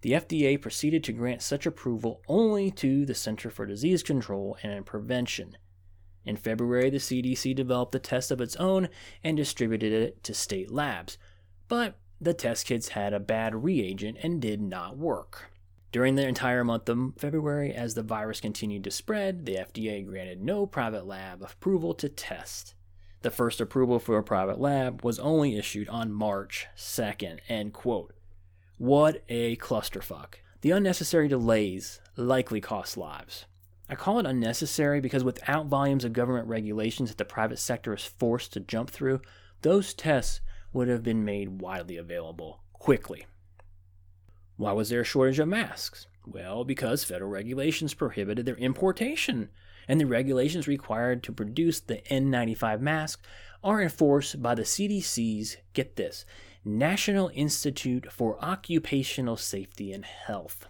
The 0.00 0.12
FDA 0.12 0.60
proceeded 0.60 1.04
to 1.04 1.12
grant 1.12 1.42
such 1.42 1.64
approval 1.64 2.22
only 2.26 2.72
to 2.72 3.06
the 3.06 3.14
Center 3.14 3.50
for 3.50 3.66
Disease 3.66 4.02
Control 4.02 4.58
and 4.64 4.84
Prevention. 4.84 5.56
In 6.24 6.36
February, 6.36 6.90
the 6.90 6.98
CDC 6.98 7.54
developed 7.54 7.94
a 7.94 8.00
test 8.00 8.32
of 8.32 8.40
its 8.40 8.56
own 8.56 8.88
and 9.22 9.36
distributed 9.36 9.92
it 9.92 10.24
to 10.24 10.34
state 10.34 10.72
labs, 10.72 11.18
but 11.68 12.00
the 12.20 12.34
test 12.34 12.66
kits 12.66 12.88
had 12.88 13.12
a 13.12 13.20
bad 13.20 13.62
reagent 13.62 14.18
and 14.24 14.42
did 14.42 14.60
not 14.60 14.98
work. 14.98 15.52
During 15.96 16.16
the 16.16 16.28
entire 16.28 16.62
month 16.62 16.90
of 16.90 17.14
February, 17.16 17.72
as 17.72 17.94
the 17.94 18.02
virus 18.02 18.38
continued 18.38 18.84
to 18.84 18.90
spread, 18.90 19.46
the 19.46 19.54
FDA 19.54 20.06
granted 20.06 20.42
no 20.42 20.66
private 20.66 21.06
lab 21.06 21.40
approval 21.40 21.94
to 21.94 22.10
test. 22.10 22.74
The 23.22 23.30
first 23.30 23.62
approval 23.62 23.98
for 23.98 24.18
a 24.18 24.22
private 24.22 24.60
lab 24.60 25.02
was 25.02 25.18
only 25.18 25.56
issued 25.56 25.88
on 25.88 26.12
March 26.12 26.66
2nd. 26.76 27.38
End 27.48 27.72
quote. 27.72 28.12
What 28.76 29.24
a 29.30 29.56
clusterfuck. 29.56 30.34
The 30.60 30.72
unnecessary 30.72 31.28
delays 31.28 32.02
likely 32.14 32.60
cost 32.60 32.98
lives. 32.98 33.46
I 33.88 33.94
call 33.94 34.18
it 34.18 34.26
unnecessary 34.26 35.00
because 35.00 35.24
without 35.24 35.64
volumes 35.64 36.04
of 36.04 36.12
government 36.12 36.46
regulations 36.46 37.08
that 37.08 37.16
the 37.16 37.24
private 37.24 37.58
sector 37.58 37.94
is 37.94 38.04
forced 38.04 38.52
to 38.52 38.60
jump 38.60 38.90
through, 38.90 39.22
those 39.62 39.94
tests 39.94 40.42
would 40.74 40.88
have 40.88 41.02
been 41.02 41.24
made 41.24 41.62
widely 41.62 41.96
available 41.96 42.60
quickly. 42.74 43.24
Why 44.56 44.72
was 44.72 44.88
there 44.88 45.02
a 45.02 45.04
shortage 45.04 45.38
of 45.38 45.48
masks? 45.48 46.06
Well, 46.26 46.64
because 46.64 47.04
federal 47.04 47.30
regulations 47.30 47.94
prohibited 47.94 48.46
their 48.46 48.56
importation, 48.56 49.50
and 49.86 50.00
the 50.00 50.06
regulations 50.06 50.66
required 50.66 51.22
to 51.24 51.32
produce 51.32 51.78
the 51.80 52.02
N95 52.10 52.80
mask 52.80 53.24
are 53.62 53.82
enforced 53.82 54.42
by 54.42 54.54
the 54.54 54.62
CDC's, 54.62 55.58
get 55.72 55.96
this, 55.96 56.24
National 56.64 57.30
Institute 57.34 58.10
for 58.10 58.42
Occupational 58.44 59.36
Safety 59.36 59.92
and 59.92 60.04
Health. 60.04 60.66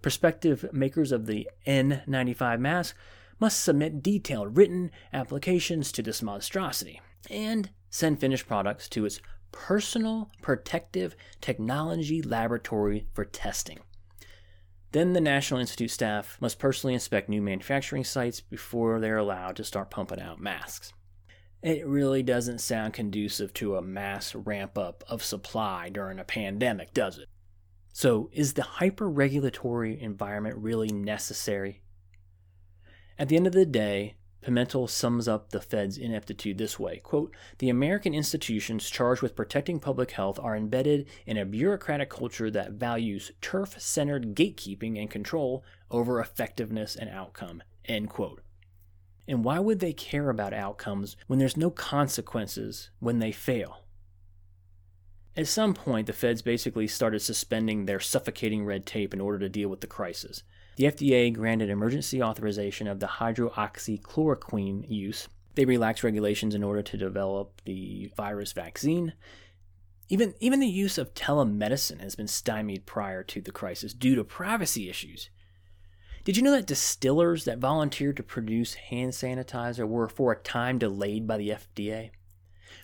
Prospective 0.00 0.72
makers 0.72 1.12
of 1.12 1.26
the 1.26 1.48
N95 1.66 2.58
mask 2.58 2.96
must 3.38 3.62
submit 3.62 4.02
detailed 4.02 4.56
written 4.56 4.90
applications 5.12 5.92
to 5.92 6.02
this 6.02 6.22
monstrosity 6.22 7.00
and 7.28 7.70
send 7.90 8.18
finished 8.20 8.46
products 8.46 8.88
to 8.88 9.04
its 9.04 9.20
Personal 9.52 10.30
Protective 10.42 11.16
Technology 11.40 12.22
Laboratory 12.22 13.06
for 13.12 13.24
testing. 13.24 13.80
Then 14.92 15.12
the 15.12 15.20
National 15.20 15.60
Institute 15.60 15.90
staff 15.90 16.36
must 16.40 16.58
personally 16.58 16.94
inspect 16.94 17.28
new 17.28 17.40
manufacturing 17.40 18.04
sites 18.04 18.40
before 18.40 18.98
they're 18.98 19.18
allowed 19.18 19.56
to 19.56 19.64
start 19.64 19.90
pumping 19.90 20.20
out 20.20 20.40
masks. 20.40 20.92
It 21.62 21.86
really 21.86 22.22
doesn't 22.22 22.60
sound 22.60 22.94
conducive 22.94 23.52
to 23.54 23.76
a 23.76 23.82
mass 23.82 24.34
ramp 24.34 24.78
up 24.78 25.04
of 25.08 25.22
supply 25.22 25.90
during 25.90 26.18
a 26.18 26.24
pandemic, 26.24 26.94
does 26.94 27.18
it? 27.18 27.28
So, 27.92 28.30
is 28.32 28.54
the 28.54 28.62
hyper 28.62 29.08
regulatory 29.08 30.00
environment 30.00 30.56
really 30.56 30.88
necessary? 30.88 31.82
At 33.18 33.28
the 33.28 33.36
end 33.36 33.46
of 33.46 33.52
the 33.52 33.66
day, 33.66 34.14
Pimentel 34.42 34.88
sums 34.88 35.28
up 35.28 35.50
the 35.50 35.60
Fed's 35.60 35.98
ineptitude 35.98 36.56
this 36.56 36.78
way 36.78 36.98
quote, 36.98 37.34
The 37.58 37.68
American 37.68 38.14
institutions 38.14 38.88
charged 38.88 39.20
with 39.20 39.36
protecting 39.36 39.78
public 39.78 40.12
health 40.12 40.38
are 40.40 40.56
embedded 40.56 41.06
in 41.26 41.36
a 41.36 41.44
bureaucratic 41.44 42.08
culture 42.08 42.50
that 42.50 42.72
values 42.72 43.32
turf 43.40 43.80
centered 43.80 44.34
gatekeeping 44.34 44.98
and 44.98 45.10
control 45.10 45.62
over 45.90 46.20
effectiveness 46.20 46.96
and 46.96 47.10
outcome. 47.10 47.62
End 47.84 48.08
quote. 48.08 48.42
And 49.28 49.44
why 49.44 49.58
would 49.58 49.80
they 49.80 49.92
care 49.92 50.30
about 50.30 50.52
outcomes 50.52 51.16
when 51.26 51.38
there's 51.38 51.56
no 51.56 51.70
consequences 51.70 52.90
when 52.98 53.18
they 53.18 53.32
fail? 53.32 53.84
At 55.36 55.46
some 55.46 55.74
point, 55.74 56.06
the 56.06 56.12
feds 56.12 56.42
basically 56.42 56.88
started 56.88 57.20
suspending 57.20 57.84
their 57.84 58.00
suffocating 58.00 58.64
red 58.64 58.84
tape 58.86 59.14
in 59.14 59.20
order 59.20 59.38
to 59.38 59.48
deal 59.48 59.68
with 59.68 59.80
the 59.80 59.86
crisis. 59.86 60.42
The 60.76 60.84
FDA 60.84 61.32
granted 61.32 61.68
emergency 61.68 62.22
authorization 62.22 62.86
of 62.86 63.00
the 63.00 63.06
hydroxychloroquine 63.06 64.88
use. 64.88 65.28
They 65.54 65.64
relaxed 65.64 66.04
regulations 66.04 66.54
in 66.54 66.62
order 66.62 66.82
to 66.82 66.96
develop 66.96 67.60
the 67.64 68.10
virus 68.16 68.52
vaccine. 68.52 69.12
Even, 70.08 70.34
even 70.40 70.60
the 70.60 70.66
use 70.66 70.96
of 70.98 71.14
telemedicine 71.14 72.00
has 72.00 72.16
been 72.16 72.28
stymied 72.28 72.86
prior 72.86 73.22
to 73.24 73.40
the 73.40 73.52
crisis 73.52 73.92
due 73.92 74.14
to 74.14 74.24
privacy 74.24 74.88
issues. 74.88 75.28
Did 76.24 76.36
you 76.36 76.42
know 76.42 76.52
that 76.52 76.66
distillers 76.66 77.44
that 77.44 77.58
volunteered 77.58 78.16
to 78.16 78.22
produce 78.22 78.74
hand 78.74 79.12
sanitizer 79.12 79.88
were 79.88 80.08
for 80.08 80.32
a 80.32 80.36
time 80.36 80.78
delayed 80.78 81.26
by 81.26 81.38
the 81.38 81.50
FDA? 81.50 82.10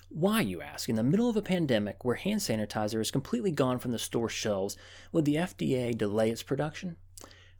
Why, 0.08 0.40
you 0.40 0.62
ask, 0.62 0.88
in 0.88 0.96
the 0.96 1.02
middle 1.02 1.28
of 1.28 1.36
a 1.36 1.42
pandemic 1.42 2.04
where 2.04 2.14
hand 2.14 2.40
sanitizer 2.40 3.00
is 3.00 3.10
completely 3.10 3.50
gone 3.50 3.78
from 3.78 3.92
the 3.92 3.98
store 3.98 4.28
shelves, 4.28 4.76
would 5.12 5.24
the 5.24 5.34
FDA 5.34 5.96
delay 5.96 6.30
its 6.30 6.42
production? 6.42 6.96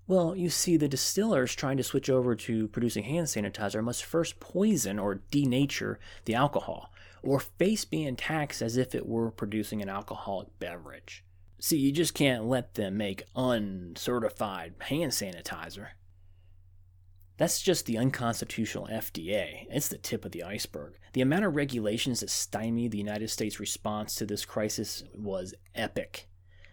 Well, 0.09 0.37
you 0.37 0.51
see, 0.51 0.77
the 0.77 0.89
distillers 0.89 1.55
trying 1.55 1.77
to 1.79 1.83
switch 1.83 2.09
over 2.09 2.37
to 2.37 2.69
producing 2.69 3.05
hand 3.05 3.27
sanitizer 3.27 3.83
must 3.83 4.05
first 4.05 4.39
poison 4.39 4.99
or 4.99 5.23
denature 5.33 5.97
the 6.27 6.35
alcohol, 6.35 6.93
or 7.23 7.41
face 7.41 7.85
being 7.85 8.15
taxed 8.15 8.63
as 8.63 8.77
if 8.77 8.95
it 8.95 9.07
were 9.07 9.33
producing 9.33 9.83
an 9.83 9.89
alcoholic 9.89 10.49
beverage. 10.61 11.25
See, 11.59 11.79
you 11.79 11.91
just 11.91 12.15
can't 12.15 12.45
let 12.45 12.75
them 12.75 12.97
make 12.97 13.25
uncertified 13.35 14.75
hand 14.81 15.11
sanitizer. 15.11 15.89
That's 17.39 17.61
just 17.61 17.85
the 17.87 17.99
unconstitutional 17.99 18.89
FDA. 18.91 19.67
It's 19.69 19.89
the 19.89 19.99
tip 19.99 20.25
of 20.25 20.33
the 20.33 20.43
iceberg. 20.43 20.95
The 21.13 21.21
amount 21.21 21.45
of 21.45 21.57
regulations 21.57 22.21
that 22.21 22.31
stymied 22.31 22.93
the 22.93 22.99
United 22.99 23.29
States' 23.29 23.61
response 23.61 24.15
to 24.15 24.27
this 24.27 24.45
crisis 24.45 25.05
was 25.15 25.55
epic. 25.75 26.29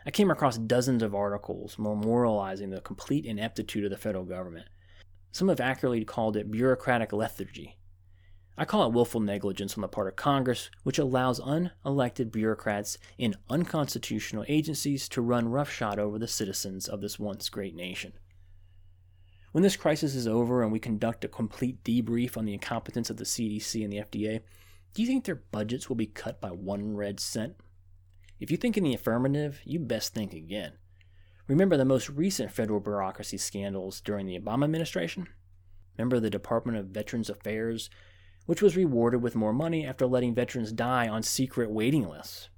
I 0.06 0.12
came 0.12 0.30
across 0.30 0.58
dozens 0.58 1.02
of 1.02 1.16
articles 1.16 1.78
memorializing 1.78 2.72
the 2.72 2.82
complete 2.82 3.26
ineptitude 3.26 3.86
of 3.86 3.90
the 3.90 3.98
federal 3.98 4.26
government. 4.26 4.68
Some 5.32 5.48
have 5.48 5.62
accurately 5.62 6.04
called 6.04 6.36
it 6.36 6.52
bureaucratic 6.52 7.14
lethargy. 7.14 7.78
I 8.56 8.66
call 8.66 8.86
it 8.86 8.94
willful 8.94 9.22
negligence 9.22 9.76
on 9.76 9.82
the 9.82 9.88
part 9.88 10.08
of 10.08 10.16
Congress, 10.16 10.70
which 10.84 11.00
allows 11.00 11.40
unelected 11.40 12.32
bureaucrats 12.32 13.00
in 13.18 13.36
unconstitutional 13.50 14.46
agencies 14.48 15.10
to 15.10 15.22
run 15.22 15.50
roughshod 15.50 15.98
over 15.98 16.20
the 16.20 16.28
citizens 16.28 16.88
of 16.88 17.02
this 17.02 17.18
once 17.18 17.50
great 17.50 17.74
nation. 17.74 18.14
When 19.54 19.64
this 19.64 19.76
crisis 19.76 20.14
is 20.14 20.28
over 20.28 20.62
and 20.62 20.72
we 20.72 20.80
conduct 20.80 21.26
a 21.26 21.28
complete 21.28 21.84
debrief 21.84 22.38
on 22.38 22.46
the 22.46 22.54
incompetence 22.54 23.10
of 23.10 23.18
the 23.18 23.24
CDC 23.24 23.84
and 23.84 23.92
the 23.92 23.98
FDA, 23.98 24.42
do 24.94 25.02
you 25.02 25.08
think 25.08 25.26
their 25.26 25.42
budgets 25.52 25.90
will 25.90 25.96
be 25.96 26.06
cut 26.06 26.40
by 26.40 26.50
one 26.50 26.96
red 26.96 27.20
cent? 27.20 27.56
If 28.40 28.52
you 28.52 28.58
think 28.58 28.78
in 28.78 28.84
the 28.84 28.94
affirmative, 28.94 29.62
you 29.64 29.80
best 29.80 30.14
think 30.14 30.34
again. 30.34 30.74
Remember 31.48 31.78
the 31.78 31.86
most 31.86 32.10
recent 32.10 32.52
federal 32.52 32.80
bureaucracy 32.80 33.38
scandals 33.38 34.02
during 34.02 34.26
the 34.26 34.40
Obama 34.40 34.64
administration? 34.64 35.28
Remember 35.98 36.20
the 36.20 36.30
Department 36.30 36.78
of 36.78 36.88
Veterans 36.88 37.30
Affairs, 37.30 37.90
which 38.46 38.62
was 38.62 38.76
rewarded 38.76 39.22
with 39.22 39.36
more 39.36 39.54
money 39.54 39.86
after 39.86 40.08
letting 40.08 40.34
veterans 40.34 40.72
die 40.72 41.08
on 41.08 41.24
secret 41.24 41.70
waiting 41.70 42.08
lists? 42.08 42.50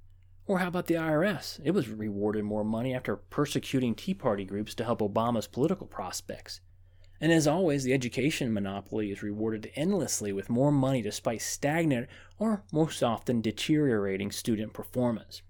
Or 0.46 0.60
how 0.60 0.68
about 0.68 0.86
the 0.86 0.94
IRS? 0.94 1.60
It 1.64 1.72
was 1.72 1.88
rewarded 1.88 2.44
more 2.44 2.64
money 2.64 2.94
after 2.94 3.16
persecuting 3.16 3.94
Tea 3.94 4.14
Party 4.14 4.44
groups 4.44 4.74
to 4.76 4.84
help 4.84 5.00
Obama's 5.00 5.48
political 5.48 5.86
prospects. 5.86 6.60
And 7.20 7.32
as 7.32 7.46
always, 7.46 7.84
the 7.84 7.94
education 7.94 8.52
monopoly 8.52 9.10
is 9.10 9.22
rewarded 9.22 9.72
endlessly 9.74 10.32
with 10.32 10.50
more 10.50 10.70
money 10.70 11.02
despite 11.02 11.42
stagnant 11.42 12.08
or 12.38 12.62
most 12.72 13.02
often 13.02 13.40
deteriorating 13.40 14.30
student 14.30 14.72
performance. 14.72 15.42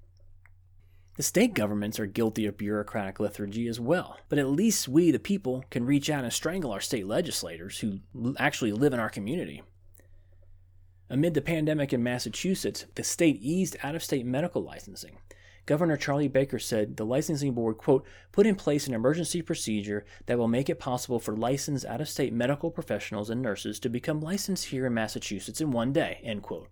The 1.16 1.22
state 1.22 1.54
governments 1.54 1.98
are 1.98 2.06
guilty 2.06 2.44
of 2.44 2.58
bureaucratic 2.58 3.18
lethargy 3.18 3.68
as 3.68 3.80
well, 3.80 4.18
but 4.28 4.38
at 4.38 4.50
least 4.50 4.86
we, 4.86 5.10
the 5.10 5.18
people, 5.18 5.64
can 5.70 5.86
reach 5.86 6.10
out 6.10 6.24
and 6.24 6.32
strangle 6.32 6.72
our 6.72 6.80
state 6.80 7.06
legislators 7.06 7.78
who 7.78 8.00
actually 8.38 8.72
live 8.72 8.92
in 8.92 9.00
our 9.00 9.08
community. 9.08 9.62
Amid 11.08 11.32
the 11.32 11.40
pandemic 11.40 11.94
in 11.94 12.02
Massachusetts, 12.02 12.84
the 12.96 13.02
state 13.02 13.38
eased 13.40 13.78
out 13.82 13.94
of 13.94 14.02
state 14.02 14.26
medical 14.26 14.62
licensing. 14.62 15.16
Governor 15.64 15.96
Charlie 15.96 16.28
Baker 16.28 16.58
said 16.58 16.96
the 16.96 17.06
licensing 17.06 17.54
board, 17.54 17.78
quote, 17.78 18.06
put 18.30 18.46
in 18.46 18.54
place 18.54 18.86
an 18.86 18.94
emergency 18.94 19.40
procedure 19.40 20.04
that 20.26 20.38
will 20.38 20.48
make 20.48 20.68
it 20.68 20.78
possible 20.78 21.18
for 21.18 21.34
licensed 21.34 21.86
out 21.86 22.00
of 22.02 22.08
state 22.08 22.32
medical 22.32 22.70
professionals 22.70 23.30
and 23.30 23.40
nurses 23.40 23.80
to 23.80 23.88
become 23.88 24.20
licensed 24.20 24.66
here 24.66 24.86
in 24.86 24.94
Massachusetts 24.94 25.62
in 25.62 25.70
one 25.70 25.92
day, 25.92 26.20
end 26.22 26.42
quote. 26.42 26.68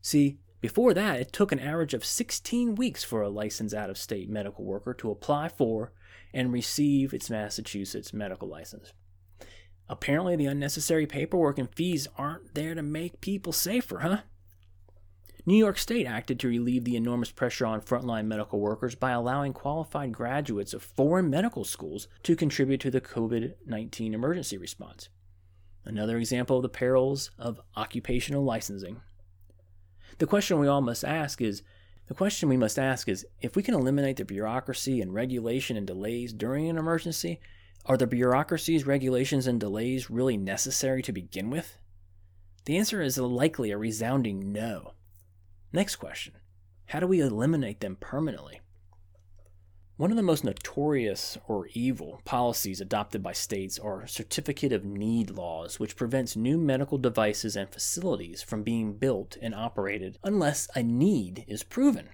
See, 0.00 0.38
before 0.62 0.94
that, 0.94 1.18
it 1.18 1.32
took 1.32 1.50
an 1.50 1.58
average 1.58 1.92
of 1.92 2.04
16 2.04 2.76
weeks 2.76 3.02
for 3.02 3.20
a 3.20 3.28
licensed 3.28 3.74
out 3.74 3.90
of 3.90 3.98
state 3.98 4.30
medical 4.30 4.64
worker 4.64 4.94
to 4.94 5.10
apply 5.10 5.48
for 5.48 5.92
and 6.32 6.52
receive 6.52 7.12
its 7.12 7.28
Massachusetts 7.28 8.14
medical 8.14 8.46
license. 8.48 8.92
Apparently, 9.88 10.36
the 10.36 10.46
unnecessary 10.46 11.04
paperwork 11.04 11.58
and 11.58 11.74
fees 11.74 12.06
aren't 12.16 12.54
there 12.54 12.76
to 12.76 12.82
make 12.82 13.20
people 13.20 13.52
safer, 13.52 13.98
huh? 13.98 14.18
New 15.44 15.56
York 15.56 15.78
State 15.78 16.06
acted 16.06 16.38
to 16.38 16.48
relieve 16.48 16.84
the 16.84 16.94
enormous 16.94 17.32
pressure 17.32 17.66
on 17.66 17.80
frontline 17.80 18.26
medical 18.26 18.60
workers 18.60 18.94
by 18.94 19.10
allowing 19.10 19.52
qualified 19.52 20.12
graduates 20.12 20.72
of 20.72 20.84
foreign 20.84 21.28
medical 21.28 21.64
schools 21.64 22.06
to 22.22 22.36
contribute 22.36 22.80
to 22.80 22.90
the 22.92 23.00
COVID 23.00 23.54
19 23.66 24.14
emergency 24.14 24.56
response. 24.56 25.08
Another 25.84 26.18
example 26.18 26.58
of 26.58 26.62
the 26.62 26.68
perils 26.68 27.32
of 27.36 27.60
occupational 27.76 28.44
licensing 28.44 29.00
the 30.18 30.26
question 30.26 30.58
we 30.58 30.68
all 30.68 30.80
must 30.80 31.04
ask 31.04 31.40
is 31.40 31.62
the 32.06 32.14
question 32.14 32.48
we 32.48 32.56
must 32.56 32.78
ask 32.78 33.08
is 33.08 33.26
if 33.40 33.56
we 33.56 33.62
can 33.62 33.74
eliminate 33.74 34.16
the 34.16 34.24
bureaucracy 34.24 35.00
and 35.00 35.14
regulation 35.14 35.76
and 35.76 35.86
delays 35.86 36.32
during 36.32 36.68
an 36.68 36.76
emergency, 36.76 37.40
are 37.86 37.96
the 37.96 38.06
bureaucracies, 38.06 38.86
regulations, 38.86 39.46
and 39.46 39.58
delays 39.58 40.10
really 40.10 40.36
necessary 40.36 41.02
to 41.02 41.12
begin 41.12 41.50
with? 41.50 41.78
The 42.64 42.76
answer 42.76 43.02
is 43.02 43.18
likely 43.18 43.70
a 43.70 43.78
resounding 43.78 44.52
no. 44.52 44.94
Next 45.72 45.96
question 45.96 46.34
How 46.86 47.00
do 47.00 47.06
we 47.06 47.20
eliminate 47.20 47.80
them 47.80 47.96
permanently? 47.96 48.60
One 49.98 50.10
of 50.10 50.16
the 50.16 50.22
most 50.22 50.42
notorious 50.42 51.36
or 51.46 51.68
evil 51.74 52.22
policies 52.24 52.80
adopted 52.80 53.22
by 53.22 53.32
states 53.32 53.78
are 53.78 54.06
certificate 54.06 54.72
of 54.72 54.86
need 54.86 55.28
laws, 55.28 55.78
which 55.78 55.96
prevents 55.96 56.34
new 56.34 56.56
medical 56.56 56.96
devices 56.96 57.56
and 57.56 57.68
facilities 57.68 58.42
from 58.42 58.62
being 58.62 58.94
built 58.94 59.36
and 59.42 59.54
operated 59.54 60.18
unless 60.24 60.66
a 60.74 60.82
need 60.82 61.44
is 61.46 61.62
proven. 61.62 62.08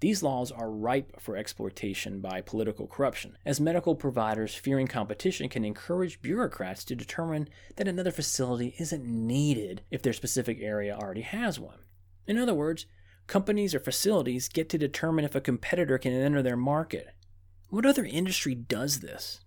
These 0.00 0.24
laws 0.24 0.50
are 0.50 0.68
ripe 0.68 1.20
for 1.20 1.36
exploitation 1.36 2.20
by 2.20 2.40
political 2.40 2.88
corruption, 2.88 3.38
as 3.46 3.60
medical 3.60 3.94
providers 3.94 4.56
fearing 4.56 4.88
competition 4.88 5.48
can 5.48 5.64
encourage 5.64 6.20
bureaucrats 6.20 6.84
to 6.86 6.96
determine 6.96 7.48
that 7.76 7.88
another 7.88 8.10
facility 8.10 8.74
isn't 8.78 9.06
needed 9.06 9.82
if 9.92 10.02
their 10.02 10.12
specific 10.12 10.58
area 10.60 10.94
already 10.94 11.22
has 11.22 11.60
one. 11.60 11.78
In 12.26 12.36
other 12.36 12.52
words, 12.52 12.86
companies 13.26 13.74
or 13.74 13.80
facilities 13.80 14.48
get 14.48 14.68
to 14.70 14.78
determine 14.78 15.24
if 15.24 15.34
a 15.34 15.40
competitor 15.40 15.98
can 15.98 16.12
enter 16.12 16.42
their 16.42 16.56
market. 16.56 17.14
What 17.68 17.86
other 17.86 18.04
industry 18.04 18.54
does 18.54 19.00
this? 19.00 19.40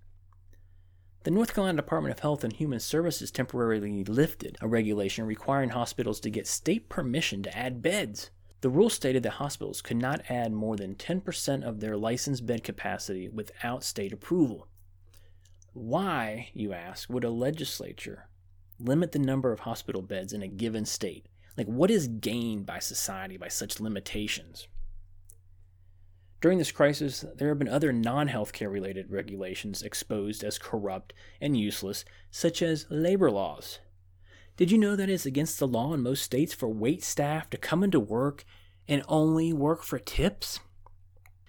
The 1.23 1.31
North 1.31 1.53
Carolina 1.53 1.77
Department 1.77 2.13
of 2.13 2.19
Health 2.19 2.43
and 2.43 2.53
Human 2.53 2.79
Services 2.79 3.29
temporarily 3.29 4.03
lifted 4.03 4.57
a 4.61 4.67
regulation 4.67 5.25
requiring 5.25 5.69
hospitals 5.69 6.19
to 6.21 6.29
get 6.29 6.47
state 6.47 6.89
permission 6.89 7.43
to 7.43 7.57
add 7.57 7.81
beds. 7.81 8.29
The 8.61 8.69
rule 8.69 8.89
stated 8.89 9.23
that 9.23 9.31
hospitals 9.31 9.81
could 9.81 9.97
not 9.97 10.21
add 10.29 10.51
more 10.51 10.75
than 10.75 10.95
10% 10.95 11.63
of 11.63 11.79
their 11.79 11.97
licensed 11.97 12.45
bed 12.45 12.63
capacity 12.63 13.27
without 13.29 13.83
state 13.83 14.13
approval. 14.13 14.67
Why, 15.73 16.49
you 16.53 16.73
ask, 16.73 17.09
would 17.09 17.23
a 17.23 17.29
legislature 17.29 18.27
limit 18.79 19.11
the 19.11 19.19
number 19.19 19.51
of 19.51 19.61
hospital 19.61 20.01
beds 20.01 20.33
in 20.33 20.41
a 20.41 20.47
given 20.47 20.85
state 20.85 21.27
Like, 21.59 21.67
what 21.67 21.91
is 21.91 22.07
gained 22.07 22.65
by 22.65 22.79
society 22.79 23.35
by 23.35 23.49
such 23.49 23.81
limitations? 23.81 24.69
During 26.39 26.57
this 26.57 26.71
crisis, 26.71 27.25
there 27.35 27.49
have 27.49 27.59
been 27.59 27.67
other 27.67 27.91
non 27.91 28.29
healthcare 28.29 28.71
related 28.71 29.11
regulations 29.11 29.81
exposed 29.81 30.41
as 30.41 30.57
corrupt 30.57 31.11
and 31.41 31.59
useless, 31.59 32.05
such 32.31 32.61
as 32.61 32.85
labor 32.89 33.29
laws. 33.29 33.79
Did 34.55 34.71
you 34.71 34.77
know 34.77 34.95
that 34.95 35.09
it's 35.09 35.25
against 35.25 35.59
the 35.59 35.67
law 35.67 35.93
in 35.93 36.01
most 36.01 36.23
states 36.23 36.53
for 36.53 36.69
wait 36.69 37.03
staff 37.03 37.49
to 37.49 37.57
come 37.57 37.83
into 37.83 37.99
work 37.99 38.45
and 38.87 39.03
only 39.09 39.51
work 39.51 39.83
for 39.83 39.99
tips? 39.99 40.61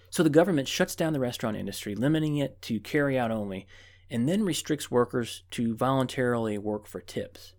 So 0.09 0.23
the 0.23 0.29
government 0.29 0.67
shuts 0.67 0.93
down 0.93 1.13
the 1.13 1.21
restaurant 1.21 1.55
industry, 1.55 1.95
limiting 1.95 2.35
it 2.35 2.61
to 2.63 2.81
carry 2.81 3.17
out 3.17 3.31
only, 3.31 3.65
and 4.09 4.27
then 4.27 4.43
restricts 4.43 4.91
workers 4.91 5.43
to 5.51 5.73
voluntarily 5.73 6.57
work 6.57 6.85
for 6.85 6.99
tips. 6.99 7.53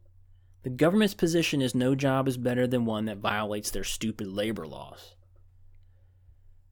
The 0.63 0.71
government's 0.71 1.15
position 1.15 1.61
is 1.61 1.75
no 1.75 1.95
job 1.95 2.29
is 2.29 2.37
better 2.37 2.67
than 2.67 2.85
one 2.85 3.07
that 3.07 3.19
violates 3.19 3.71
their 3.71 3.85
stupid 3.85 4.29
labor 4.29 4.67
laws. 4.67 5.17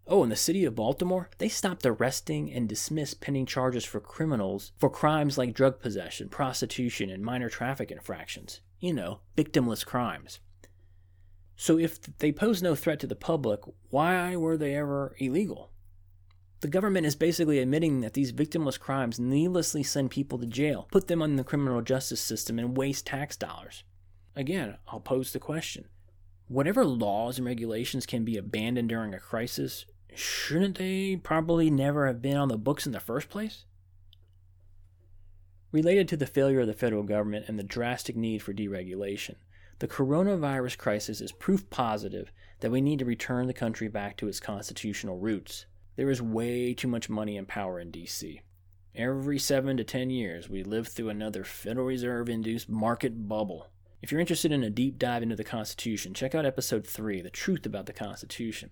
Oh, 0.07 0.23
in 0.23 0.29
the 0.29 0.37
city 0.37 0.65
of 0.65 0.75
Baltimore, 0.75 1.31
they 1.39 1.49
stopped 1.49 1.87
arresting 1.87 2.53
and 2.53 2.69
dismissed 2.69 3.21
pending 3.21 3.47
charges 3.47 3.85
for 3.85 4.01
criminals 4.01 4.73
for 4.79 4.91
crimes 4.91 5.39
like 5.39 5.55
drug 5.55 5.81
possession, 5.81 6.29
prostitution, 6.29 7.11
and 7.11 7.25
minor 7.25 7.49
traffic 7.49 7.91
infractions. 7.91 8.61
You 8.81 8.93
know, 8.93 9.21
victimless 9.37 9.85
crimes. 9.85 10.41
So 11.57 11.79
if 11.79 12.01
they 12.19 12.33
pose 12.33 12.63
no 12.63 12.75
threat 12.75 13.01
to 13.01 13.07
the 13.07 13.15
public, 13.15 13.61
why 13.91 14.35
were 14.35 14.57
they 14.57 14.75
ever 14.75 15.15
illegal? 15.19 15.70
The 16.61 16.69
government 16.69 17.07
is 17.07 17.17
basically 17.17 17.59
admitting 17.59 18.01
that 18.01 18.13
these 18.13 18.33
victimless 18.33 18.79
crimes 18.79 19.19
needlessly 19.19 19.83
send 19.83 20.11
people 20.11 20.39
to 20.39 20.47
jail, 20.47 20.89
put 20.91 21.09
them 21.09 21.23
on 21.23 21.37
the 21.37 21.45
criminal 21.45 21.81
justice 21.81 22.21
system, 22.21 22.59
and 22.59 22.77
waste 22.77 23.07
tax 23.07 23.37
dollars. 23.37 23.83
Again, 24.37 24.77
I'll 24.89 25.01
pose 25.01 25.33
the 25.33 25.39
question 25.39 25.87
whatever 26.49 26.85
laws 26.85 27.39
and 27.39 27.47
regulations 27.47 28.07
can 28.07 28.25
be 28.25 28.37
abandoned 28.37 28.89
during 28.89 29.15
a 29.15 29.21
crisis 29.21 29.87
shouldn't 30.15 30.79
they 30.79 31.17
probably 31.17 31.71
never 31.71 32.09
have 32.09 32.21
been 32.21 32.37
on 32.37 32.49
the 32.49 32.59
books 32.59 32.87
in 32.87 32.93
the 32.93 33.01
first 33.01 33.29
place? 33.29 33.65
Related 35.73 36.09
to 36.09 36.17
the 36.17 36.27
failure 36.27 36.61
of 36.61 36.67
the 36.67 36.75
federal 36.75 37.05
government 37.05 37.45
and 37.47 37.59
the 37.59 37.63
drastic 37.63 38.17
need 38.17 38.43
for 38.43 38.53
deregulation, 38.53 39.37
the 39.79 39.87
coronavirus 39.87 40.77
crisis 40.77 41.21
is 41.21 41.31
proof 41.31 41.71
positive 41.71 42.33
that 42.59 42.73
we 42.73 42.81
need 42.81 42.99
to 42.99 43.05
return 43.05 43.47
the 43.47 43.55
country 43.55 43.89
back 43.89 44.17
to 44.17 44.27
its 44.27 44.41
constitutional 44.41 45.19
roots. 45.19 45.67
There 46.01 46.11
is 46.11 46.23
way 46.23 46.73
too 46.73 46.89
much 46.89 47.11
money 47.11 47.37
and 47.37 47.47
power 47.47 47.79
in 47.79 47.91
D.C. 47.91 48.41
Every 48.95 49.39
seven 49.39 49.77
to 49.77 49.85
ten 49.85 50.09
years, 50.09 50.49
we 50.49 50.63
live 50.63 50.89
through 50.89 51.11
another 51.11 51.45
Federal 51.45 51.85
Reserve 51.85 52.31
induced 52.31 52.71
market 52.71 53.29
bubble. 53.29 53.67
If 54.01 54.11
you're 54.11 54.21
interested 54.23 54.51
in 54.51 54.65
a 54.65 54.71
deep 54.71 54.99
dive 54.99 55.23
into 55.23 55.37
the 55.37 55.45
Constitution, 55.45 56.15
check 56.15 56.35
out 56.35 56.47
episode 56.47 56.87
3, 56.87 57.21
The 57.21 57.29
Truth 57.29 57.67
About 57.67 57.85
the 57.85 57.93
Constitution. 57.93 58.71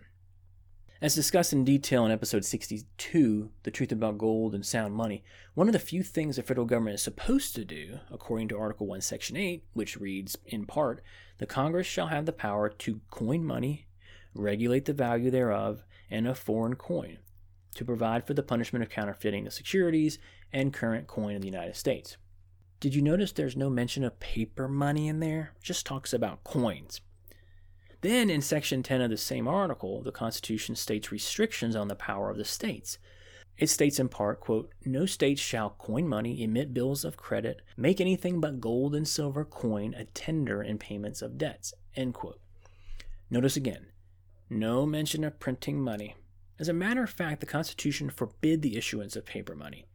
As 1.02 1.14
discussed 1.14 1.52
in 1.52 1.64
detail 1.64 2.06
in 2.06 2.12
episode 2.12 2.46
62, 2.46 3.50
The 3.62 3.70
Truth 3.70 3.92
About 3.92 4.16
Gold 4.16 4.54
and 4.54 4.64
Sound 4.64 4.94
Money, 4.94 5.22
one 5.52 5.68
of 5.68 5.74
the 5.74 5.78
few 5.78 6.02
things 6.02 6.36
the 6.36 6.42
federal 6.42 6.66
government 6.66 6.94
is 6.94 7.02
supposed 7.02 7.54
to 7.56 7.64
do, 7.66 7.98
according 8.10 8.48
to 8.48 8.58
Article 8.58 8.86
1, 8.86 9.02
Section 9.02 9.36
8, 9.36 9.64
which 9.74 10.00
reads, 10.00 10.38
in 10.46 10.64
part, 10.64 11.02
the 11.36 11.46
Congress 11.46 11.86
shall 11.86 12.06
have 12.06 12.24
the 12.24 12.32
power 12.32 12.70
to 12.70 13.02
coin 13.10 13.44
money, 13.44 13.86
regulate 14.34 14.86
the 14.86 14.94
value 14.94 15.30
thereof, 15.30 15.84
and 16.10 16.26
of 16.26 16.38
foreign 16.38 16.74
coin, 16.74 17.18
to 17.74 17.84
provide 17.84 18.26
for 18.26 18.34
the 18.34 18.42
punishment 18.42 18.82
of 18.82 18.90
counterfeiting 18.90 19.44
the 19.44 19.50
securities 19.50 20.18
and 20.52 20.72
current 20.72 21.06
coin 21.06 21.36
of 21.36 21.42
the 21.42 21.48
United 21.48 21.76
States. 21.76 22.16
Did 22.80 22.94
you 22.94 23.02
notice 23.02 23.32
there's 23.32 23.56
no 23.56 23.70
mention 23.70 24.04
of 24.04 24.20
paper 24.20 24.68
money 24.68 25.08
in 25.08 25.20
there? 25.20 25.52
It 25.56 25.64
just 25.64 25.84
talks 25.84 26.12
about 26.12 26.44
coins. 26.44 27.00
Then, 28.00 28.30
in 28.30 28.40
Section 28.40 28.84
10 28.84 29.00
of 29.00 29.10
the 29.10 29.16
same 29.16 29.48
article, 29.48 30.02
the 30.02 30.12
Constitution 30.12 30.76
states 30.76 31.10
restrictions 31.10 31.74
on 31.74 31.88
the 31.88 31.96
power 31.96 32.30
of 32.30 32.36
the 32.36 32.44
states. 32.44 32.98
It 33.56 33.68
states 33.68 33.98
in 33.98 34.08
part, 34.08 34.38
quote, 34.38 34.72
No 34.84 35.04
state 35.04 35.40
shall 35.40 35.70
coin 35.70 36.06
money, 36.06 36.40
emit 36.40 36.72
bills 36.72 37.04
of 37.04 37.16
credit, 37.16 37.62
make 37.76 38.00
anything 38.00 38.40
but 38.40 38.60
gold 38.60 38.94
and 38.94 39.08
silver 39.08 39.44
coin 39.44 39.94
a 39.94 40.04
tender 40.04 40.62
in 40.62 40.78
payments 40.78 41.22
of 41.22 41.38
debts, 41.38 41.74
end 41.96 42.14
quote. 42.14 42.40
Notice 43.28 43.56
again, 43.56 43.86
no 44.50 44.86
mention 44.86 45.24
of 45.24 45.40
printing 45.40 45.80
money. 45.80 46.16
As 46.58 46.68
a 46.68 46.72
matter 46.72 47.02
of 47.02 47.10
fact, 47.10 47.40
the 47.40 47.46
Constitution 47.46 48.10
forbid 48.10 48.62
the 48.62 48.76
issuance 48.76 49.16
of 49.16 49.24
paper 49.24 49.54
money. 49.54 49.86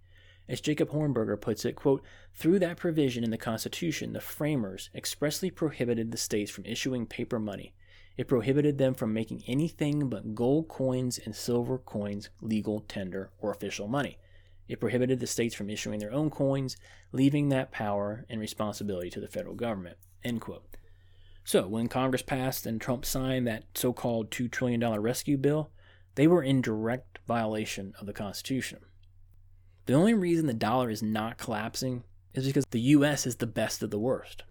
As 0.48 0.62
Jacob 0.62 0.89
Hornberger 0.89 1.39
puts 1.39 1.66
it, 1.66 1.76
quote, 1.76 2.04
through 2.34 2.60
that 2.60 2.78
provision 2.78 3.24
in 3.24 3.32
the 3.32 3.38
Constitution, 3.38 4.13
the 4.13 4.22
framers 4.22 4.89
expressly 4.94 5.50
prohibited 5.50 6.12
the 6.12 6.18
states 6.18 6.52
from 6.52 6.66
issuing 6.66 7.06
paper 7.06 7.39
money, 7.39 7.74
it 8.16 8.28
prohibited 8.28 8.78
them 8.78 8.94
from 8.94 9.13
making 9.13 9.44
anything 9.48 10.08
but 10.08 10.36
gold 10.36 10.68
coins 10.68 11.18
and 11.18 11.36
silver 11.36 11.80
coins 11.80 12.30
legal 12.42 12.82
tender 12.82 13.32
or 13.39 13.52
official 13.52 13.88
money. 13.88 14.20
It 14.68 14.80
prohibited 14.80 15.20
the 15.20 15.28
states 15.28 15.56
from 15.56 15.70
issuing 15.70 16.00
their 16.00 16.13
own 16.13 16.30
coins, 16.30 16.78
leaving 17.12 17.50
that 17.50 17.72
power 17.72 18.26
and 18.30 18.39
responsibility 18.39 19.10
to 19.10 19.20
the 19.20 19.28
federal 19.28 19.56
government. 19.56 19.98
End 20.24 20.42
quote. 20.42 20.63
So, 21.44 21.68
when 21.68 21.90
Congress 21.90 22.22
passed 22.22 22.66
and 22.66 22.80
Trump 22.80 23.06
signed 23.06 23.48
that 23.48 23.66
so 23.76 23.92
called 23.92 24.32
$2 24.32 24.50
trillion 24.50 24.82
rescue 25.02 25.38
bill, 25.38 25.72
they 26.16 26.28
were 26.28 26.44
in 26.44 26.62
direct 26.62 27.20
violation 27.28 27.94
of 28.00 28.06
the 28.06 28.14
Constitution. 28.14 28.80
The 29.86 29.94
only 29.94 30.14
reason 30.14 30.48
the 30.48 30.54
dollar 30.54 30.90
is 30.90 31.04
not 31.04 31.38
collapsing 31.38 32.04
is 32.34 32.48
because 32.48 32.66
the 32.72 32.80
U.S. 32.80 33.26
is 33.28 33.38
the 33.38 33.48
best 33.48 33.84
of 33.84 33.92
the 33.92 34.00
worst 34.00 34.44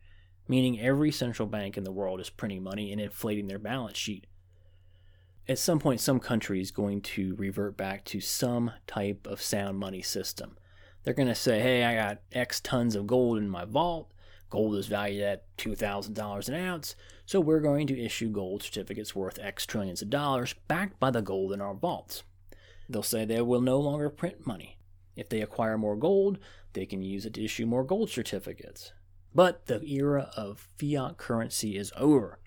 meaning 0.49 0.81
every 0.81 1.11
central 1.11 1.49
bank 1.49 1.77
in 1.77 1.85
the 1.85 1.93
world 1.93 2.21
is 2.21 2.31
printing 2.31 2.63
money 2.63 2.93
and 2.93 3.01
inflating 3.01 3.47
their 3.47 3.59
balance 3.59 3.97
sheet. 3.97 4.27
At 5.49 5.59
some 5.59 5.79
point, 5.79 6.01
some 6.01 6.21
country 6.21 6.61
is 6.61 6.71
going 6.71 7.01
to 7.03 7.35
revert 7.37 7.77
back 7.77 8.05
to 8.07 8.21
some 8.21 8.73
type 8.87 9.27
of 9.27 9.43
sound 9.43 9.79
money 9.79 10.03
system. 10.03 10.57
They're 11.03 11.15
going 11.15 11.29
to 11.29 11.35
say, 11.35 11.61
hey, 11.61 11.85
I 11.85 11.95
got 11.95 12.21
X 12.31 12.61
tons 12.61 12.95
of 12.95 13.07
gold 13.07 13.39
in 13.39 13.49
my 13.49 13.65
vault. 13.65 14.12
Gold 14.53 14.75
is 14.75 14.87
valued 14.87 15.23
at 15.23 15.57
$2,000 15.57 16.49
an 16.49 16.55
ounce, 16.55 16.95
so 17.25 17.41
we're 17.41 17.59
going 17.59 17.87
to 17.87 17.99
issue 17.99 18.29
gold 18.29 18.63
certificates 18.63 19.17
worth 19.17 19.39
X 19.39 19.65
trillions 19.65 20.03
of 20.03 20.11
dollars 20.11 20.55
backed 20.69 21.01
by 21.01 21.11
the 21.11 21.23
gold 21.23 21.55
in 21.55 21.63
our 21.63 21.73
vaults. 21.73 22.23
They'll 22.87 23.03
say 23.03 23.25
they 23.25 23.41
will 23.41 23.63
no 23.63 23.81
longer 23.81 24.11
print 24.11 24.47
money. 24.47 24.77
If 25.17 25.31
they 25.31 25.41
acquire 25.41 25.79
more 25.79 25.97
gold, 25.97 26.39
they 26.75 26.85
can 26.85 27.01
use 27.01 27.25
it 27.25 27.33
to 27.33 27.43
issue 27.43 27.65
more 27.65 27.83
gold 27.83 28.11
certificates. 28.11 28.93
But 29.35 29.69
the 29.69 29.83
era 29.87 30.31
of 30.37 30.69
fiat 30.79 31.17
currency 31.17 31.79
is 31.79 31.91
over. 31.97 32.39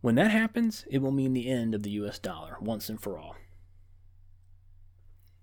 When 0.00 0.16
that 0.16 0.32
happens, 0.32 0.84
it 0.90 0.98
will 0.98 1.12
mean 1.12 1.34
the 1.34 1.48
end 1.48 1.72
of 1.72 1.84
the 1.84 1.90
US 1.90 2.18
dollar 2.18 2.56
once 2.60 2.88
and 2.88 3.00
for 3.00 3.16
all. 3.16 3.36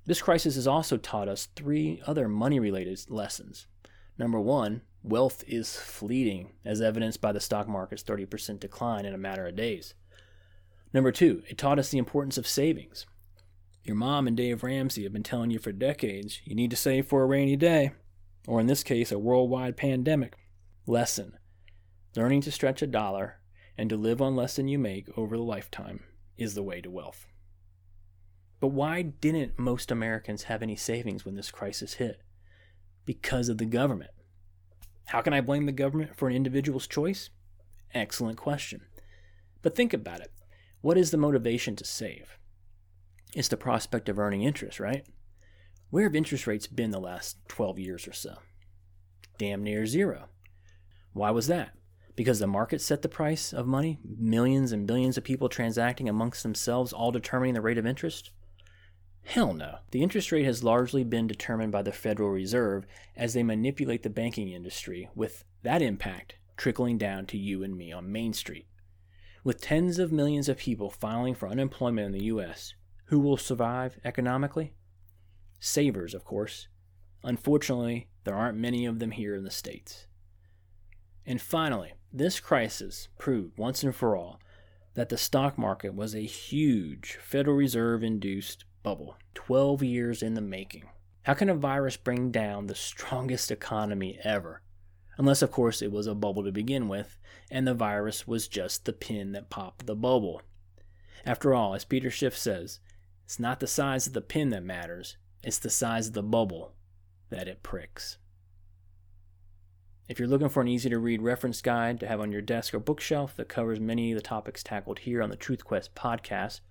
This 0.05 0.21
crisis 0.21 0.55
has 0.55 0.67
also 0.67 0.97
taught 0.97 1.29
us 1.29 1.47
three 1.55 2.01
other 2.05 2.27
money 2.27 2.59
related 2.59 2.99
lessons. 3.09 3.67
Number 4.17 4.41
one, 4.41 4.81
wealth 5.07 5.43
is 5.47 5.75
fleeting, 5.75 6.51
as 6.65 6.81
evidenced 6.81 7.21
by 7.21 7.31
the 7.31 7.39
stock 7.39 7.67
market's 7.67 8.03
30% 8.03 8.59
decline 8.59 9.05
in 9.05 9.13
a 9.13 9.17
matter 9.17 9.47
of 9.47 9.55
days. 9.55 9.93
Number 10.93 11.11
two, 11.11 11.43
it 11.47 11.57
taught 11.57 11.79
us 11.79 11.89
the 11.89 11.97
importance 11.97 12.37
of 12.37 12.47
savings. 12.47 13.05
Your 13.83 13.95
mom 13.95 14.27
and 14.27 14.35
Dave 14.35 14.63
Ramsey 14.63 15.03
have 15.03 15.13
been 15.13 15.23
telling 15.23 15.51
you 15.51 15.59
for 15.59 15.71
decades 15.71 16.41
you 16.43 16.55
need 16.55 16.71
to 16.71 16.75
save 16.75 17.07
for 17.07 17.23
a 17.23 17.25
rainy 17.25 17.55
day 17.55 17.91
or 18.47 18.61
in 18.61 18.67
this 18.67 18.81
case, 18.81 19.11
a 19.11 19.19
worldwide 19.19 19.77
pandemic. 19.77 20.35
Lesson 20.87 21.37
Learning 22.15 22.41
to 22.41 22.51
stretch 22.51 22.81
a 22.81 22.87
dollar 22.87 23.39
and 23.77 23.89
to 23.89 23.97
live 23.97 24.21
on 24.21 24.35
less 24.35 24.55
than 24.55 24.69
you 24.69 24.79
make 24.79 25.07
over 25.15 25.35
the 25.35 25.43
lifetime 25.43 26.03
is 26.37 26.55
the 26.55 26.63
way 26.63 26.81
to 26.81 26.89
wealth. 26.89 27.27
But 28.59 28.69
why 28.69 29.03
didn't 29.03 29.59
most 29.59 29.91
Americans 29.91 30.43
have 30.43 30.63
any 30.63 30.75
savings 30.75 31.25
when 31.25 31.35
this 31.35 31.51
crisis 31.51 31.95
hit? 31.95 32.23
Because 33.05 33.49
of 33.49 33.59
the 33.59 33.65
government. 33.65 34.09
How 35.07 35.21
can 35.21 35.33
I 35.33 35.41
blame 35.41 35.65
the 35.65 35.71
government 35.71 36.15
for 36.17 36.27
an 36.27 36.35
individual's 36.35 36.85
choice? 36.85 37.29
Excellent 37.93 38.37
question. 38.37 38.81
But 39.61 39.75
think 39.75 39.93
about 39.93 40.19
it. 40.19 40.31
What 40.81 40.97
is 40.97 41.11
the 41.11 41.17
motivation 41.17 41.75
to 41.77 41.85
save? 41.85 42.37
It's 43.33 43.47
the 43.47 43.57
prospect 43.57 44.09
of 44.09 44.19
earning 44.19 44.43
interest, 44.43 44.79
right? 44.79 45.05
Where 45.89 46.03
have 46.03 46.15
interest 46.15 46.45
rates 46.45 46.67
been 46.67 46.91
the 46.91 46.99
last 46.99 47.37
12 47.47 47.79
years 47.79 48.07
or 48.07 48.13
so? 48.13 48.35
Damn 49.37 49.63
near 49.63 49.85
zero. 49.85 50.27
Why 51.13 51.31
was 51.31 51.47
that? 51.47 51.71
Because 52.17 52.39
the 52.39 52.47
market 52.47 52.81
set 52.81 53.01
the 53.01 53.07
price 53.07 53.53
of 53.53 53.65
money, 53.65 53.99
millions 54.03 54.73
and 54.73 54.85
billions 54.85 55.17
of 55.17 55.23
people 55.23 55.47
transacting 55.47 56.09
amongst 56.09 56.43
themselves, 56.43 56.91
all 56.91 57.11
determining 57.11 57.53
the 57.53 57.61
rate 57.61 57.77
of 57.77 57.85
interest? 57.85 58.31
Hell 59.27 59.53
no. 59.53 59.79
The 59.91 60.01
interest 60.01 60.31
rate 60.31 60.45
has 60.45 60.63
largely 60.63 61.03
been 61.03 61.27
determined 61.27 61.73
by 61.73 61.81
the 61.81 61.91
Federal 61.91 62.29
Reserve 62.29 62.87
as 63.13 63.33
they 63.33 63.43
manipulate 63.43 64.03
the 64.03 64.09
banking 64.09 64.47
industry, 64.53 65.09
with 65.15 65.43
that 65.63 65.81
impact 65.81 66.37
trickling 66.55 66.97
down 66.97 67.25
to 67.25 67.37
you 67.37 67.61
and 67.61 67.77
me 67.77 67.91
on 67.91 68.09
Main 68.09 68.31
Street. 68.31 68.67
With 69.43 69.59
tens 69.59 69.99
of 69.99 70.13
millions 70.13 70.47
of 70.47 70.57
people 70.57 70.89
filing 70.89 71.35
for 71.35 71.49
unemployment 71.49 72.05
in 72.05 72.11
the 72.13 72.25
U.S., 72.27 72.73
who 73.07 73.19
will 73.19 73.35
survive 73.35 73.99
economically? 74.05 74.73
Savers, 75.59 76.13
of 76.13 76.23
course. 76.23 76.69
Unfortunately, 77.21 78.07
there 78.23 78.33
aren't 78.35 78.57
many 78.57 78.85
of 78.85 78.99
them 78.99 79.11
here 79.11 79.35
in 79.35 79.43
the 79.43 79.51
States. 79.51 80.07
And 81.25 81.41
finally, 81.41 81.93
This 82.13 82.39
crisis 82.39 83.09
proved 83.19 83.57
once 83.57 83.83
and 83.83 83.93
for 83.93 84.15
all 84.15 84.39
that 84.93 85.09
the 85.09 85.17
stock 85.17 85.57
market 85.57 85.93
was 85.93 86.15
a 86.15 86.21
huge 86.21 87.17
Federal 87.21 87.57
Reserve 87.57 88.03
induced 88.03 88.63
bubble, 88.87 89.17
12 89.33 89.83
years 89.83 90.23
in 90.23 90.33
the 90.33 90.39
making. 90.39 90.85
How 91.23 91.33
can 91.33 91.49
a 91.49 91.55
virus 91.55 91.97
bring 91.97 92.31
down 92.31 92.67
the 92.67 92.73
strongest 92.73 93.51
economy 93.51 94.17
ever? 94.23 94.61
Unless, 95.17 95.41
of 95.41 95.51
course, 95.51 95.81
it 95.81 95.91
was 95.91 96.07
a 96.07 96.15
bubble 96.15 96.41
to 96.45 96.53
begin 96.53 96.87
with, 96.87 97.19
and 97.51 97.67
the 97.67 97.73
virus 97.73 98.25
was 98.25 98.47
just 98.47 98.85
the 98.85 98.93
pin 98.93 99.33
that 99.33 99.49
popped 99.49 99.87
the 99.87 99.95
bubble. 99.95 100.41
After 101.25 101.53
all, 101.53 101.75
as 101.75 101.83
Peter 101.83 102.09
Schiff 102.09 102.37
says, 102.37 102.79
it's 103.25 103.41
not 103.41 103.59
the 103.59 103.67
size 103.67 104.07
of 104.07 104.13
the 104.13 104.21
pin 104.21 104.51
that 104.51 104.63
matters, 104.63 105.17
it's 105.43 105.59
the 105.59 105.69
size 105.69 106.07
of 106.07 106.13
the 106.13 106.23
bubble 106.23 106.73
that 107.29 107.49
it 107.49 107.63
pricks. 107.63 108.19
If 110.07 110.17
you're 110.17 110.29
looking 110.29 110.47
for 110.47 110.61
an 110.61 110.69
easy 110.69 110.89
to 110.91 110.97
read 110.97 111.21
reference 111.21 111.61
guide 111.61 111.99
to 111.99 112.07
have 112.07 112.21
on 112.21 112.31
your 112.31 112.41
desk 112.41 112.73
or 112.73 112.79
bookshelf 112.79 113.35
that 113.35 113.49
covers 113.49 113.81
many 113.81 114.13
of 114.13 114.15
the 114.15 114.21
topics 114.21 114.63
tackled 114.63 114.99
here 114.99 115.21
on 115.21 115.29
the 115.29 115.35
Truth 115.35 115.65
Quest 115.65 115.93
podcast, 115.93 116.61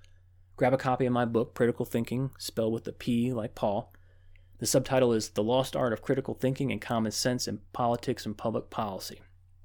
grab 0.56 0.72
a 0.72 0.78
copy 0.78 1.06
of 1.06 1.12
my 1.12 1.24
book, 1.24 1.54
Critical 1.54 1.84
Thinking, 1.84 2.30
spelled 2.38 2.72
with 2.72 2.88
a 2.88 2.92
P 2.92 3.32
like 3.32 3.54
Paul. 3.54 3.92
The 4.58 4.66
subtitle 4.66 5.12
is 5.12 5.30
The 5.30 5.42
Lost 5.42 5.76
Art 5.76 5.92
of 5.92 6.02
Critical 6.02 6.34
Thinking 6.34 6.72
and 6.72 6.80
Common 6.80 7.12
Sense 7.12 7.46
in 7.46 7.60
Politics 7.72 8.24
and 8.24 8.36
Public 8.36 8.70
Policy. 8.70 9.20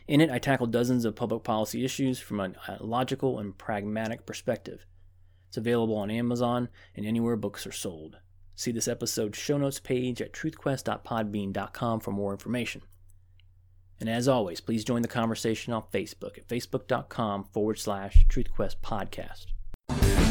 In 0.07 0.19
it, 0.19 0.29
I 0.29 0.39
tackle 0.39 0.67
dozens 0.67 1.05
of 1.05 1.15
public 1.15 1.43
policy 1.43 1.85
issues 1.85 2.19
from 2.19 2.41
a 2.41 2.53
logical 2.81 3.39
and 3.39 3.57
pragmatic 3.57 4.25
perspective. 4.25 4.85
It's 5.47 5.57
available 5.57 5.95
on 5.95 6.11
Amazon 6.11 6.67
and 6.95 7.05
anywhere 7.05 7.37
books 7.37 7.65
are 7.65 7.71
sold. 7.71 8.17
See 8.55 8.71
this 8.71 8.87
episode's 8.87 9.37
show 9.37 9.57
notes 9.57 9.79
page 9.79 10.21
at 10.21 10.33
truthquest.podbean.com 10.33 11.99
for 12.01 12.11
more 12.11 12.33
information. 12.33 12.81
And 13.99 14.09
as 14.09 14.27
always, 14.27 14.59
please 14.59 14.83
join 14.83 15.03
the 15.03 15.07
conversation 15.07 15.73
on 15.73 15.83
Facebook 15.93 16.37
at 16.37 16.47
facebook.com 16.47 17.45
forward 17.45 17.79
slash 17.79 18.25
truthquest 18.27 18.77
podcast. 18.83 20.30